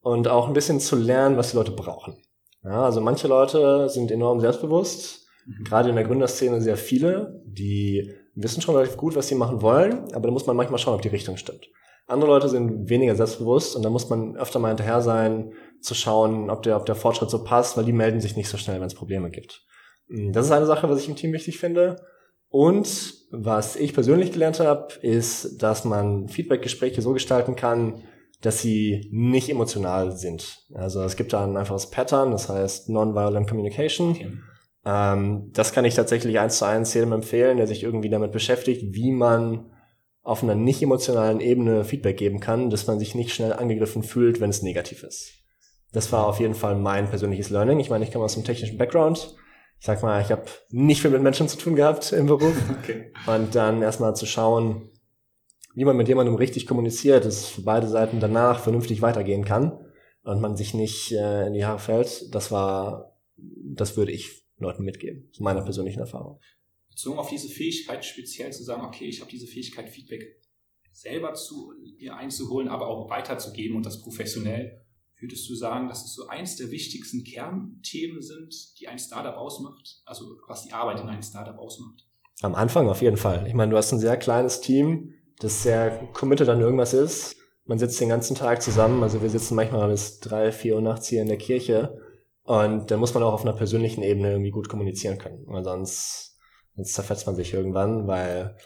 und 0.00 0.28
auch 0.28 0.48
ein 0.48 0.54
bisschen 0.54 0.80
zu 0.80 0.96
lernen, 0.96 1.36
was 1.36 1.50
die 1.50 1.56
Leute 1.56 1.72
brauchen. 1.72 2.16
Ja, 2.64 2.84
also 2.84 3.00
manche 3.00 3.28
Leute 3.28 3.88
sind 3.88 4.10
enorm 4.10 4.40
selbstbewusst, 4.40 5.26
mhm. 5.44 5.64
gerade 5.64 5.90
in 5.90 5.96
der 5.96 6.04
Gründerszene 6.04 6.60
sehr 6.62 6.76
viele, 6.76 7.42
die 7.44 8.14
wissen 8.34 8.62
schon 8.62 8.74
relativ 8.74 8.96
gut, 8.96 9.14
was 9.14 9.28
sie 9.28 9.34
machen 9.34 9.60
wollen, 9.60 10.04
aber 10.14 10.28
da 10.28 10.30
muss 10.30 10.46
man 10.46 10.56
manchmal 10.56 10.78
schauen, 10.78 10.94
ob 10.94 11.02
die 11.02 11.08
Richtung 11.08 11.36
stimmt. 11.36 11.68
Andere 12.06 12.30
Leute 12.30 12.48
sind 12.48 12.88
weniger 12.88 13.14
selbstbewusst 13.14 13.76
und 13.76 13.82
da 13.82 13.90
muss 13.90 14.08
man 14.08 14.36
öfter 14.36 14.58
mal 14.58 14.68
hinterher 14.68 15.02
sein, 15.02 15.52
zu 15.82 15.94
schauen, 15.94 16.50
ob 16.50 16.62
der, 16.62 16.76
ob 16.76 16.86
der 16.86 16.94
Fortschritt 16.94 17.30
so 17.30 17.44
passt, 17.44 17.76
weil 17.76 17.84
die 17.84 17.92
melden 17.92 18.20
sich 18.20 18.36
nicht 18.36 18.48
so 18.48 18.56
schnell, 18.56 18.80
wenn 18.80 18.86
es 18.86 18.94
Probleme 18.94 19.30
gibt. 19.30 19.62
Hm, 20.08 20.32
das 20.32 20.46
ist 20.46 20.52
eine 20.52 20.66
Sache, 20.66 20.88
was 20.88 21.00
ich 21.00 21.08
im 21.08 21.16
Team 21.16 21.32
wichtig 21.32 21.58
finde. 21.58 21.96
Und 22.48 23.14
was 23.30 23.76
ich 23.76 23.94
persönlich 23.94 24.32
gelernt 24.32 24.60
habe, 24.60 24.92
ist, 25.00 25.62
dass 25.62 25.84
man 25.84 26.28
Feedbackgespräche 26.28 27.00
so 27.00 27.14
gestalten 27.14 27.56
kann, 27.56 28.02
dass 28.42 28.60
sie 28.60 29.08
nicht 29.10 29.48
emotional 29.48 30.16
sind. 30.16 30.58
Also 30.74 31.02
es 31.02 31.16
gibt 31.16 31.32
da 31.32 31.44
ein 31.44 31.56
einfaches 31.56 31.90
Pattern, 31.90 32.32
das 32.32 32.48
heißt 32.48 32.90
Nonviolent 32.90 33.48
Communication. 33.48 34.10
Okay. 34.10 34.32
Ähm, 34.84 35.50
das 35.52 35.72
kann 35.72 35.84
ich 35.84 35.94
tatsächlich 35.94 36.38
eins 36.40 36.58
zu 36.58 36.66
eins 36.66 36.92
jedem 36.92 37.12
empfehlen, 37.12 37.56
der 37.56 37.66
sich 37.66 37.84
irgendwie 37.84 38.10
damit 38.10 38.32
beschäftigt, 38.32 38.94
wie 38.94 39.12
man 39.12 39.70
auf 40.22 40.42
einer 40.42 40.54
nicht 40.54 40.82
emotionalen 40.82 41.40
Ebene 41.40 41.84
Feedback 41.84 42.16
geben 42.16 42.40
kann, 42.40 42.68
dass 42.68 42.86
man 42.86 42.98
sich 42.98 43.14
nicht 43.14 43.32
schnell 43.32 43.52
angegriffen 43.52 44.02
fühlt, 44.02 44.40
wenn 44.40 44.50
es 44.50 44.62
negativ 44.62 45.02
ist. 45.04 45.41
Das 45.92 46.10
war 46.12 46.26
auf 46.26 46.40
jeden 46.40 46.54
Fall 46.54 46.76
mein 46.76 47.08
persönliches 47.08 47.50
Learning. 47.50 47.80
Ich 47.80 47.90
meine, 47.90 48.04
ich 48.04 48.12
komme 48.12 48.24
aus 48.24 48.34
einem 48.34 48.44
technischen 48.44 48.78
Background. 48.78 49.36
Ich 49.78 49.86
sag 49.86 50.02
mal, 50.02 50.22
ich 50.22 50.30
habe 50.30 50.44
nicht 50.70 51.02
viel 51.02 51.10
mit 51.10 51.22
Menschen 51.22 51.48
zu 51.48 51.58
tun 51.58 51.74
gehabt 51.74 52.12
im 52.12 52.26
Beruf. 52.26 52.54
Okay. 52.82 53.12
Und 53.26 53.54
dann 53.54 53.82
erstmal 53.82 54.16
zu 54.16 54.26
schauen, 54.26 54.90
wie 55.74 55.84
man 55.84 55.96
mit 55.96 56.08
jemandem 56.08 56.34
richtig 56.34 56.66
kommuniziert, 56.66 57.24
dass 57.24 57.36
es 57.36 57.46
für 57.48 57.62
beide 57.62 57.88
Seiten 57.88 58.20
danach 58.20 58.60
vernünftig 58.60 59.02
weitergehen 59.02 59.44
kann 59.44 59.78
und 60.22 60.40
man 60.40 60.56
sich 60.56 60.74
nicht 60.74 61.12
äh, 61.12 61.46
in 61.46 61.52
die 61.52 61.64
Haare 61.64 61.78
fällt, 61.78 62.34
das 62.34 62.50
war, 62.50 63.18
das 63.36 63.96
würde 63.96 64.12
ich 64.12 64.44
Leuten 64.58 64.84
mitgeben, 64.84 65.30
zu 65.32 65.42
meiner 65.42 65.62
persönlichen 65.62 66.00
Erfahrung 66.00 66.38
bezogen 66.92 67.18
auf 67.18 67.30
diese 67.30 67.48
Fähigkeit 67.48 68.04
speziell 68.04 68.52
zu 68.52 68.62
sagen, 68.62 68.84
okay, 68.84 69.06
ich 69.06 69.20
habe 69.20 69.30
diese 69.30 69.46
Fähigkeit, 69.46 69.88
Feedback 69.88 70.40
selber 70.92 71.34
zu 71.34 71.72
einzuholen, 72.10 72.68
aber 72.68 72.86
auch 72.86 73.08
weiterzugeben 73.10 73.76
und 73.76 73.86
das 73.86 74.02
professionell. 74.02 74.81
Würdest 75.22 75.48
du 75.48 75.54
sagen, 75.54 75.88
dass 75.88 76.04
es 76.04 76.14
so 76.14 76.26
eins 76.26 76.56
der 76.56 76.70
wichtigsten 76.70 77.24
Kernthemen 77.24 78.20
sind, 78.20 78.54
die 78.78 78.88
ein 78.88 78.98
Startup 78.98 79.36
ausmacht? 79.36 80.02
Also 80.04 80.36
was 80.48 80.64
die 80.64 80.72
Arbeit 80.72 81.00
in 81.00 81.08
einem 81.08 81.22
Startup 81.22 81.56
ausmacht? 81.56 82.04
Am 82.42 82.54
Anfang 82.54 82.88
auf 82.88 83.00
jeden 83.00 83.16
Fall. 83.16 83.46
Ich 83.46 83.54
meine, 83.54 83.70
du 83.70 83.76
hast 83.76 83.92
ein 83.92 84.00
sehr 84.00 84.16
kleines 84.16 84.60
Team, 84.60 85.14
das 85.38 85.62
sehr 85.62 86.08
committed 86.12 86.48
an 86.48 86.60
irgendwas 86.60 86.92
ist. 86.92 87.36
Man 87.64 87.78
sitzt 87.78 88.00
den 88.00 88.08
ganzen 88.08 88.36
Tag 88.36 88.60
zusammen. 88.60 89.02
Also 89.02 89.22
wir 89.22 89.30
sitzen 89.30 89.54
manchmal 89.54 89.88
bis 89.88 90.18
drei, 90.20 90.52
vier 90.52 90.74
Uhr 90.74 90.82
nachts 90.82 91.06
hier 91.06 91.22
in 91.22 91.28
der 91.28 91.38
Kirche. 91.38 91.98
Und 92.42 92.90
da 92.90 92.96
muss 92.96 93.14
man 93.14 93.22
auch 93.22 93.32
auf 93.32 93.42
einer 93.42 93.52
persönlichen 93.52 94.02
Ebene 94.02 94.32
irgendwie 94.32 94.50
gut 94.50 94.68
kommunizieren 94.68 95.18
können. 95.18 95.44
Weil 95.46 95.62
sonst 95.62 96.32
Jetzt 96.76 96.94
zerfetzt 96.94 97.26
man 97.26 97.36
sich 97.36 97.52
irgendwann, 97.52 98.06
weil 98.06 98.56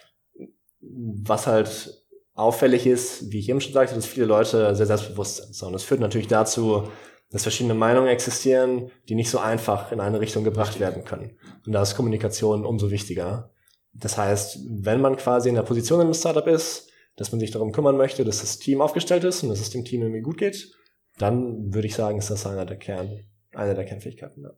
was 0.80 1.46
halt 1.46 2.05
auffällig 2.36 2.86
ist, 2.86 3.32
wie 3.32 3.40
ich 3.40 3.48
eben 3.48 3.60
schon 3.60 3.72
sagte, 3.72 3.94
dass 3.94 4.06
viele 4.06 4.26
Leute 4.26 4.74
sehr 4.76 4.86
selbstbewusst 4.86 5.38
sind. 5.38 5.54
So, 5.54 5.66
und 5.66 5.72
das 5.72 5.82
führt 5.82 6.00
natürlich 6.00 6.28
dazu, 6.28 6.88
dass 7.30 7.42
verschiedene 7.42 7.74
Meinungen 7.74 8.08
existieren, 8.08 8.90
die 9.08 9.14
nicht 9.14 9.30
so 9.30 9.38
einfach 9.38 9.90
in 9.90 10.00
eine 10.00 10.20
Richtung 10.20 10.44
gebracht 10.44 10.78
werden 10.78 11.04
können. 11.04 11.36
Und 11.66 11.72
da 11.72 11.82
ist 11.82 11.96
Kommunikation 11.96 12.64
umso 12.64 12.90
wichtiger. 12.90 13.50
Das 13.92 14.16
heißt, 14.18 14.58
wenn 14.68 15.00
man 15.00 15.16
quasi 15.16 15.48
in 15.48 15.54
der 15.54 15.62
Position 15.62 16.00
im 16.02 16.14
Startup 16.14 16.46
ist, 16.46 16.90
dass 17.16 17.32
man 17.32 17.40
sich 17.40 17.50
darum 17.50 17.72
kümmern 17.72 17.96
möchte, 17.96 18.24
dass 18.24 18.42
das 18.42 18.58
Team 18.58 18.82
aufgestellt 18.82 19.24
ist 19.24 19.42
und 19.42 19.48
dass 19.48 19.60
es 19.60 19.70
dem 19.70 19.84
Team 19.84 20.02
irgendwie 20.02 20.20
gut 20.20 20.36
geht, 20.36 20.70
dann 21.18 21.72
würde 21.72 21.88
ich 21.88 21.94
sagen, 21.94 22.18
ist 22.18 22.30
das 22.30 22.46
einer 22.46 22.66
der 22.66 22.76
Kern, 22.76 23.24
eine 23.54 23.74
der 23.74 23.86
Kernfähigkeiten. 23.86 24.42
Ja. 24.42 24.50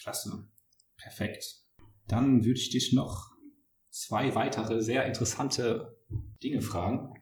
Klasse. 0.00 0.48
Perfekt. 0.96 1.44
Dann 2.08 2.44
würde 2.44 2.58
ich 2.58 2.70
dich 2.70 2.94
noch 2.94 3.36
zwei 3.90 4.34
weitere 4.34 4.82
sehr 4.82 5.04
interessante 5.04 5.96
Dinge 6.42 6.62
fragen. 6.62 7.14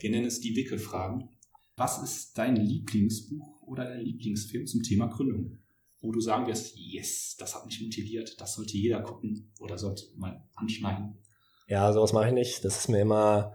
Wir 0.00 0.10
nennen 0.10 0.26
es 0.26 0.40
die 0.40 0.56
Wickelfragen. 0.56 1.28
Was 1.76 2.02
ist 2.02 2.36
dein 2.36 2.56
Lieblingsbuch 2.56 3.62
oder 3.62 3.84
dein 3.84 4.00
Lieblingsfilm 4.00 4.66
zum 4.66 4.82
Thema 4.82 5.06
Gründung? 5.06 5.58
Wo 6.00 6.12
du 6.12 6.20
sagen 6.20 6.46
wirst, 6.46 6.76
yes, 6.76 7.36
das 7.38 7.54
hat 7.54 7.66
mich 7.66 7.80
motiviert, 7.82 8.40
das 8.40 8.54
sollte 8.54 8.76
jeder 8.76 9.02
gucken 9.02 9.52
oder 9.60 9.76
sollte 9.76 10.04
mal 10.16 10.42
anschneiden. 10.54 11.18
Ja, 11.68 11.92
sowas 11.92 12.12
mache 12.12 12.28
ich 12.28 12.34
nicht. 12.34 12.64
Das 12.64 12.78
ist 12.78 12.88
mir 12.88 13.00
immer, 13.00 13.54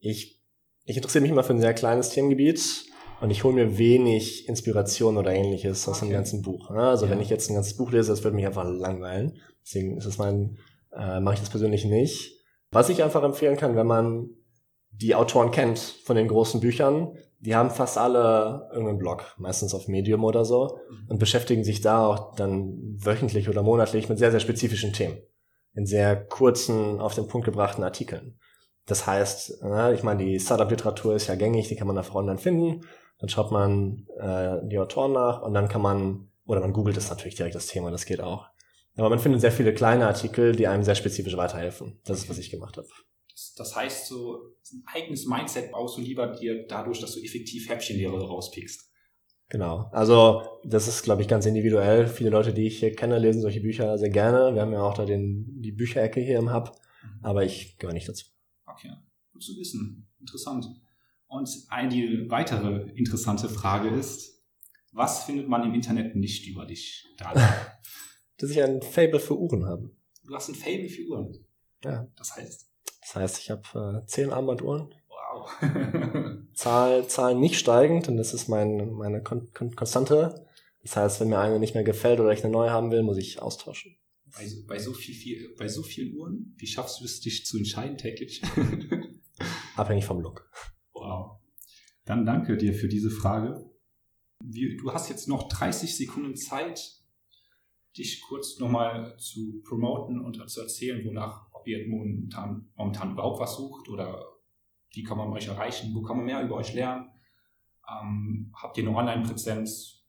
ich, 0.00 0.42
ich 0.84 0.96
interessiere 0.96 1.22
mich 1.22 1.30
immer 1.30 1.44
für 1.44 1.52
ein 1.52 1.60
sehr 1.60 1.74
kleines 1.74 2.10
Themengebiet 2.10 2.86
und 3.20 3.30
ich 3.30 3.44
hole 3.44 3.54
mir 3.54 3.78
wenig 3.78 4.48
Inspiration 4.48 5.18
oder 5.18 5.32
ähnliches 5.32 5.86
aus 5.86 5.98
okay. 5.98 6.06
dem 6.06 6.12
ganzen 6.12 6.42
Buch. 6.42 6.70
Also 6.70 7.04
ja. 7.04 7.10
wenn 7.10 7.20
ich 7.20 7.28
jetzt 7.28 7.50
ein 7.50 7.54
ganzes 7.54 7.76
Buch 7.76 7.92
lese, 7.92 8.10
das 8.10 8.24
würde 8.24 8.34
mich 8.34 8.46
einfach 8.46 8.64
langweilen. 8.64 9.38
Deswegen 9.64 9.98
ist 9.98 10.06
es 10.06 10.18
mein, 10.18 10.58
äh, 10.92 11.20
mache 11.20 11.34
ich 11.34 11.40
das 11.40 11.50
persönlich 11.50 11.84
nicht. 11.84 12.40
Was 12.70 12.88
ich 12.88 13.02
einfach 13.02 13.22
empfehlen 13.22 13.58
kann, 13.58 13.76
wenn 13.76 13.86
man 13.86 14.30
die 14.92 15.14
Autoren 15.14 15.50
kennt 15.50 15.78
von 15.78 16.16
den 16.16 16.28
großen 16.28 16.60
Büchern, 16.60 17.16
die 17.40 17.56
haben 17.56 17.70
fast 17.70 17.98
alle 17.98 18.68
irgendeinen 18.70 18.98
Blog, 18.98 19.34
meistens 19.36 19.74
auf 19.74 19.88
Medium 19.88 20.22
oder 20.24 20.44
so, 20.44 20.78
mhm. 20.88 21.08
und 21.08 21.18
beschäftigen 21.18 21.64
sich 21.64 21.80
da 21.80 22.06
auch 22.06 22.34
dann 22.36 22.96
wöchentlich 22.98 23.48
oder 23.48 23.62
monatlich 23.62 24.08
mit 24.08 24.18
sehr, 24.18 24.30
sehr 24.30 24.40
spezifischen 24.40 24.92
Themen. 24.92 25.18
In 25.74 25.86
sehr 25.86 26.16
kurzen, 26.16 27.00
auf 27.00 27.14
den 27.14 27.26
Punkt 27.26 27.44
gebrachten 27.44 27.82
Artikeln. 27.82 28.38
Das 28.86 29.06
heißt, 29.06 29.62
ich 29.94 30.02
meine, 30.02 30.24
die 30.24 30.38
Startup-Literatur 30.38 31.14
ist 31.14 31.28
ja 31.28 31.34
gängig, 31.34 31.68
die 31.68 31.76
kann 31.76 31.86
man 31.86 31.96
einfach 31.96 32.14
online 32.14 32.38
finden. 32.38 32.82
Dann 33.18 33.28
schaut 33.28 33.52
man 33.52 34.06
äh, 34.18 34.58
die 34.64 34.78
Autoren 34.78 35.12
nach 35.12 35.42
und 35.42 35.54
dann 35.54 35.68
kann 35.68 35.80
man, 35.80 36.28
oder 36.46 36.60
man 36.60 36.72
googelt 36.72 36.96
es 36.96 37.08
natürlich 37.08 37.36
direkt 37.36 37.54
das 37.54 37.68
Thema, 37.68 37.90
das 37.90 38.04
geht 38.04 38.20
auch. 38.20 38.46
Aber 38.96 39.08
man 39.08 39.20
findet 39.20 39.40
sehr 39.40 39.52
viele 39.52 39.72
kleine 39.72 40.06
Artikel, 40.06 40.54
die 40.54 40.66
einem 40.66 40.82
sehr 40.82 40.94
spezifisch 40.94 41.36
weiterhelfen. 41.36 42.00
Das 42.04 42.18
ist, 42.18 42.28
was 42.28 42.38
ich 42.38 42.50
gemacht 42.50 42.76
habe. 42.76 42.88
Das, 43.56 43.76
heißt, 43.76 44.06
so 44.06 44.54
ein 44.72 44.82
eigenes 44.86 45.26
Mindset 45.26 45.72
baust 45.72 45.98
du 45.98 46.02
lieber 46.02 46.28
dir 46.28 46.66
dadurch, 46.66 47.00
dass 47.00 47.14
du 47.14 47.20
effektiv 47.20 47.68
Häppchenlehre 47.68 48.26
rauspickst. 48.26 48.90
Genau. 49.48 49.90
Also 49.92 50.42
das 50.64 50.88
ist, 50.88 51.02
glaube 51.02 51.20
ich, 51.20 51.28
ganz 51.28 51.44
individuell. 51.44 52.08
Viele 52.08 52.30
Leute, 52.30 52.54
die 52.54 52.66
ich 52.66 52.78
hier 52.78 52.94
kenne, 52.94 53.18
lesen 53.18 53.42
solche 53.42 53.60
Bücher 53.60 53.98
sehr 53.98 54.08
gerne. 54.08 54.54
Wir 54.54 54.62
haben 54.62 54.72
ja 54.72 54.82
auch 54.82 54.94
da 54.94 55.04
den, 55.04 55.60
die 55.60 55.72
Bücherecke 55.72 56.20
hier 56.20 56.38
im 56.38 56.54
Hub, 56.54 56.72
mhm. 57.02 57.24
aber 57.24 57.44
ich 57.44 57.76
gehöre 57.76 57.92
nicht 57.92 58.08
dazu. 58.08 58.24
Okay, 58.64 58.90
gut 59.32 59.42
zu 59.42 59.54
wissen. 59.58 60.08
Interessant. 60.20 60.66
Und 61.26 61.50
eine 61.68 62.30
weitere 62.30 62.90
interessante 62.92 63.48
Frage 63.48 63.88
ist, 63.90 64.42
was 64.92 65.24
findet 65.24 65.48
man 65.48 65.64
im 65.64 65.74
Internet 65.74 66.16
nicht 66.16 66.46
über 66.46 66.64
dich, 66.64 67.06
dass 68.38 68.50
ich 68.50 68.62
ein 68.62 68.80
Fable 68.80 69.20
für 69.20 69.38
Uhren 69.38 69.66
habe. 69.66 69.90
Du 70.24 70.34
hast 70.34 70.48
ein 70.48 70.54
Fable 70.54 70.88
für 70.88 71.02
Uhren? 71.08 71.46
Ja. 71.84 72.06
Das 72.16 72.36
heißt? 72.36 72.71
Das 73.02 73.16
heißt, 73.16 73.38
ich 73.40 73.50
habe 73.50 74.02
äh, 74.02 74.06
zehn 74.06 74.30
Armbanduhren. 74.30 74.94
Wow. 75.08 75.50
Zahl, 76.54 77.06
Zahlen 77.08 77.40
nicht 77.40 77.58
steigend 77.58 78.08
und 78.08 78.16
das 78.16 78.32
ist 78.32 78.48
mein, 78.48 78.92
meine 78.92 79.22
Kon 79.22 79.52
Kon 79.52 79.74
Konstante. 79.74 80.46
Das 80.82 80.96
heißt, 80.96 81.20
wenn 81.20 81.28
mir 81.28 81.38
eine 81.38 81.58
nicht 81.58 81.74
mehr 81.74 81.84
gefällt 81.84 82.20
oder 82.20 82.32
ich 82.32 82.42
eine 82.42 82.52
neue 82.52 82.70
haben 82.70 82.90
will, 82.90 83.02
muss 83.02 83.18
ich 83.18 83.42
austauschen. 83.42 83.96
Bei, 84.34 84.48
bei, 84.66 84.78
so, 84.78 84.94
viel, 84.94 85.14
viel, 85.14 85.54
bei 85.58 85.68
so 85.68 85.82
vielen 85.82 86.16
Uhren, 86.16 86.54
wie 86.56 86.66
schaffst 86.66 87.00
du 87.00 87.04
es, 87.04 87.20
dich 87.20 87.44
zu 87.44 87.58
entscheiden 87.58 87.98
täglich? 87.98 88.42
Abhängig 89.76 90.06
vom 90.06 90.20
Look. 90.20 90.50
Wow. 90.94 91.38
Dann 92.04 92.24
danke 92.24 92.56
dir 92.56 92.72
für 92.72 92.88
diese 92.88 93.10
Frage. 93.10 93.70
Wie, 94.42 94.76
du 94.76 94.92
hast 94.92 95.08
jetzt 95.08 95.28
noch 95.28 95.48
30 95.48 95.96
Sekunden 95.96 96.36
Zeit, 96.36 97.02
dich 97.96 98.22
kurz 98.22 98.58
nochmal 98.58 99.16
zu 99.18 99.60
promoten 99.64 100.20
und 100.20 100.48
zu 100.48 100.60
erzählen, 100.60 101.04
wonach, 101.04 101.51
ob 101.62 101.68
ihr 101.68 101.88
momentan, 101.88 102.68
momentan 102.74 103.12
überhaupt 103.12 103.40
was 103.40 103.56
sucht 103.56 103.88
oder 103.88 104.22
wie 104.90 105.02
kann 105.02 105.16
man 105.16 105.28
euch 105.32 105.48
erreichen, 105.48 105.92
wo 105.94 106.02
kann 106.02 106.16
man 106.16 106.26
mehr 106.26 106.42
über 106.42 106.56
euch 106.56 106.74
lernen. 106.74 107.10
Ähm, 107.88 108.52
habt 108.60 108.76
ihr 108.76 108.86
eine 108.86 108.96
Online-Präsenz? 108.96 110.04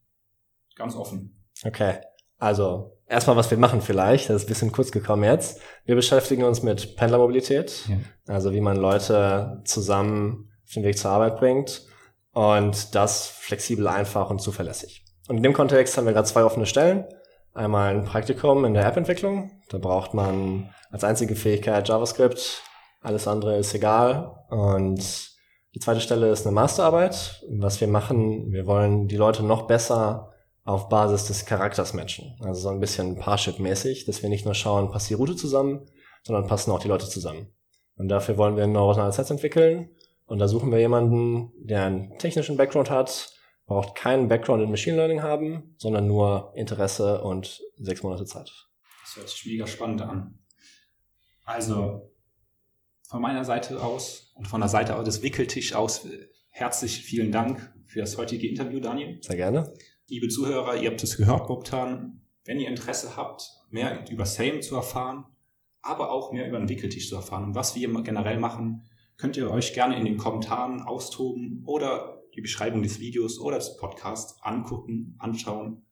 Ganz 0.76 0.96
offen. 0.96 1.46
Okay. 1.64 2.00
Also, 2.38 2.98
erstmal, 3.08 3.38
was 3.38 3.52
wir 3.52 3.58
machen 3.58 3.82
vielleicht, 3.82 4.30
das 4.30 4.38
ist 4.38 4.46
ein 4.46 4.48
bisschen 4.50 4.72
kurz 4.72 4.92
gekommen 4.92 5.24
jetzt. 5.24 5.62
Wir 5.86 5.96
beschäftigen 5.96 6.44
uns 6.44 6.64
mit 6.64 6.98
Pendlermobilität, 6.98 7.88
ja. 7.88 7.98
also 8.28 8.52
wie 8.52 8.60
man 8.60 8.76
Leute 8.76 9.62
zusammen 9.64 10.52
auf 10.66 10.74
den 10.74 10.84
Weg 10.84 10.98
zur 10.98 11.12
Arbeit 11.12 11.38
bringt 11.38 11.88
und 12.32 12.96
das 12.96 13.28
flexibel, 13.28 13.88
einfach 13.88 14.30
und 14.30 14.42
zuverlässig. 14.42 15.06
Und 15.30 15.38
in 15.38 15.44
dem 15.44 15.54
Kontext 15.54 15.96
haben 15.98 16.06
wir 16.06 16.14
gerade 16.14 16.28
zwei 16.28 16.44
offene 16.44 16.66
Stellen. 16.66 17.06
Einmal 17.54 17.96
ein 17.96 18.04
Praktikum 18.04 18.66
in 18.66 18.74
der 18.74 18.86
App-Entwicklung. 18.86 19.52
Da 19.70 19.78
braucht 19.78 20.16
man 20.16 20.74
als 20.90 21.04
einzige 21.04 21.36
Fähigkeit 21.36 21.88
JavaScript. 21.88 22.64
Alles 23.02 23.28
andere 23.28 23.58
ist 23.58 23.76
egal. 23.76 24.36
Und 24.50 25.30
die 25.76 25.80
zweite 25.80 26.02
Stelle 26.02 26.32
ist 26.32 26.48
eine 26.48 26.56
Masterarbeit. 26.56 27.44
Was 27.50 27.80
wir 27.80 27.88
machen, 27.88 28.52
wir 28.52 28.66
wollen 28.66 29.08
die 29.08 29.18
Leute 29.18 29.44
noch 29.44 29.68
besser 29.68 30.32
auf 30.64 30.90
Basis 30.90 31.26
des 31.28 31.46
Charakters 31.46 31.94
matchen. 31.94 32.36
Also 32.42 32.62
so 32.62 32.70
ein 32.70 32.80
bisschen 32.80 33.20
Parship-mäßig, 33.20 34.06
dass 34.06 34.24
wir 34.24 34.30
nicht 34.30 34.46
nur 34.46 34.56
schauen, 34.56 34.90
passt 34.90 35.10
die 35.10 35.16
Route 35.16 35.36
zusammen, 35.36 35.86
sondern 36.24 36.48
passen 36.48 36.72
auch 36.72 36.80
die 36.80 36.88
Leute 36.88 37.08
zusammen. 37.08 37.54
Und 37.98 38.08
dafür 38.08 38.38
wollen 38.38 38.56
wir 38.56 38.64
ein 38.64 38.72
neuronales 38.72 39.18
Netz 39.20 39.30
entwickeln. 39.30 39.90
Und 40.26 40.40
da 40.40 40.48
suchen 40.48 40.72
wir 40.72 40.80
jemanden, 40.80 41.52
der 41.58 41.84
einen 41.84 42.18
technischen 42.18 42.58
Background 42.58 42.90
hat, 42.90 43.33
braucht 43.74 43.96
keinen 43.96 44.28
Background 44.28 44.62
in 44.64 44.70
Machine 44.70 44.98
Learning 44.98 45.24
haben, 45.24 45.76
sondern 45.78 46.08
nur 46.08 46.54
Interesse 46.56 47.22
und 47.22 47.62
sechs 47.78 48.04
Monate 48.04 48.26
Zeit. 48.26 48.52
Das 49.02 49.16
hört 49.16 49.30
sich 49.30 49.46
mega 49.48 49.66
spannend 49.66 50.02
an. 50.02 50.40
Also 51.44 52.14
von 53.10 53.22
meiner 53.22 53.44
Seite 53.44 53.82
aus 53.82 54.32
und 54.36 54.48
von 54.48 54.62
der 54.62 54.70
Seite 54.70 55.02
des 55.04 55.24
Wickeltisch 55.24 55.74
aus 55.74 56.08
herzlich 56.50 57.02
vielen 57.02 57.32
Dank 57.32 57.74
für 57.86 58.00
das 58.00 58.18
heutige 58.18 58.48
Interview, 58.48 58.80
Daniel. 58.80 59.18
Sehr 59.22 59.36
gerne. 59.36 59.74
Liebe 60.08 60.28
Zuhörer, 60.28 60.76
ihr 60.76 60.92
habt 60.92 61.02
es 61.02 61.18
gehört 61.18 61.50
momentan. 61.50 62.22
Wenn 62.46 62.60
ihr 62.60 62.70
Interesse 62.70 63.16
habt, 63.18 63.50
mehr 63.72 64.06
über 64.12 64.26
Same 64.26 64.60
zu 64.60 64.76
erfahren, 64.76 65.26
aber 65.82 66.12
auch 66.12 66.32
mehr 66.32 66.48
über 66.48 66.60
den 66.60 66.70
Wickeltisch 66.70 67.10
zu 67.10 67.16
erfahren 67.16 67.44
und 67.44 67.56
was 67.56 67.76
wir 67.76 67.90
generell 68.04 68.40
machen, 68.40 68.84
könnt 69.18 69.36
ihr 69.36 69.50
euch 69.50 69.74
gerne 69.74 69.98
in 69.98 70.06
den 70.06 70.18
Kommentaren 70.18 70.82
austoben 70.82 71.64
oder 71.66 72.23
die 72.36 72.42
Beschreibung 72.42 72.82
des 72.82 73.00
Videos 73.00 73.40
oder 73.40 73.58
des 73.58 73.78
Podcasts 73.78 74.42
angucken, 74.42 75.16
anschauen 75.20 75.86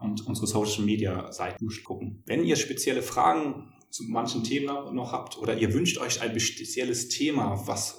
und 0.00 0.26
unsere 0.26 0.46
Social 0.46 0.84
Media 0.84 1.30
Seiten 1.32 1.64
durchgucken. 1.64 2.22
Wenn 2.26 2.44
ihr 2.44 2.56
spezielle 2.56 3.02
Fragen 3.02 3.72
zu 3.90 4.04
manchen 4.04 4.42
Themen 4.44 4.66
noch 4.94 5.12
habt 5.12 5.38
oder 5.38 5.56
ihr 5.56 5.72
wünscht 5.72 5.98
euch 5.98 6.20
ein 6.20 6.38
spezielles 6.40 7.08
Thema, 7.08 7.66
was 7.66 7.98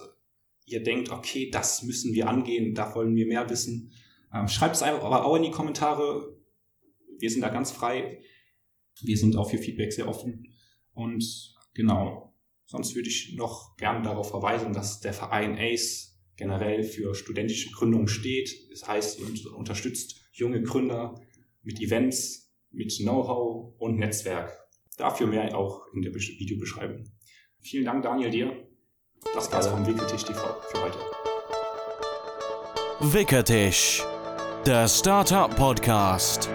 ihr 0.65 0.83
denkt, 0.83 1.09
okay, 1.09 1.49
das 1.49 1.83
müssen 1.83 2.13
wir 2.13 2.27
angehen, 2.27 2.73
da 2.73 2.93
wollen 2.95 3.15
wir 3.15 3.27
mehr 3.27 3.49
wissen, 3.49 3.91
ähm, 4.33 4.47
schreibt 4.47 4.75
es 4.75 4.83
aber 4.83 5.25
auch 5.25 5.35
in 5.35 5.43
die 5.43 5.51
Kommentare. 5.51 6.35
Wir 7.17 7.29
sind 7.29 7.41
da 7.41 7.49
ganz 7.49 7.71
frei. 7.71 8.19
Wir 9.01 9.17
sind 9.17 9.35
auch 9.37 9.49
für 9.49 9.57
Feedback 9.57 9.93
sehr 9.93 10.07
offen. 10.07 10.53
Und 10.93 11.55
genau, 11.73 12.33
sonst 12.65 12.95
würde 12.95 13.09
ich 13.09 13.35
noch 13.35 13.77
gerne 13.77 14.01
darauf 14.01 14.29
verweisen, 14.29 14.73
dass 14.73 14.99
der 14.99 15.13
Verein 15.13 15.57
ACE 15.57 16.14
generell 16.37 16.83
für 16.83 17.15
studentische 17.15 17.71
Gründung 17.71 18.07
steht. 18.07 18.69
Das 18.71 18.87
heißt, 18.87 19.19
ihr 19.19 19.55
unterstützt 19.55 20.21
junge 20.33 20.61
Gründer 20.61 21.15
mit 21.63 21.81
Events, 21.81 22.53
mit 22.71 22.95
Know-how 22.97 23.73
und 23.79 23.97
Netzwerk. 23.97 24.51
Dafür 24.97 25.27
mehr 25.27 25.55
auch 25.57 25.81
in 25.93 26.01
der 26.01 26.13
Videobeschreibung. 26.13 27.03
Vielen 27.61 27.85
Dank, 27.85 28.03
Daniel, 28.03 28.29
dir. 28.29 28.67
Das 29.33 29.51
war's 29.51 29.67
vom 29.67 29.85
Wickeltisch 29.85 30.23
TV 30.23 30.61
für 30.71 30.81
heute. 30.81 30.99
Wickertisch, 33.01 34.03
der 34.65 34.87
Startup 34.87 35.53
Podcast. 35.55 36.49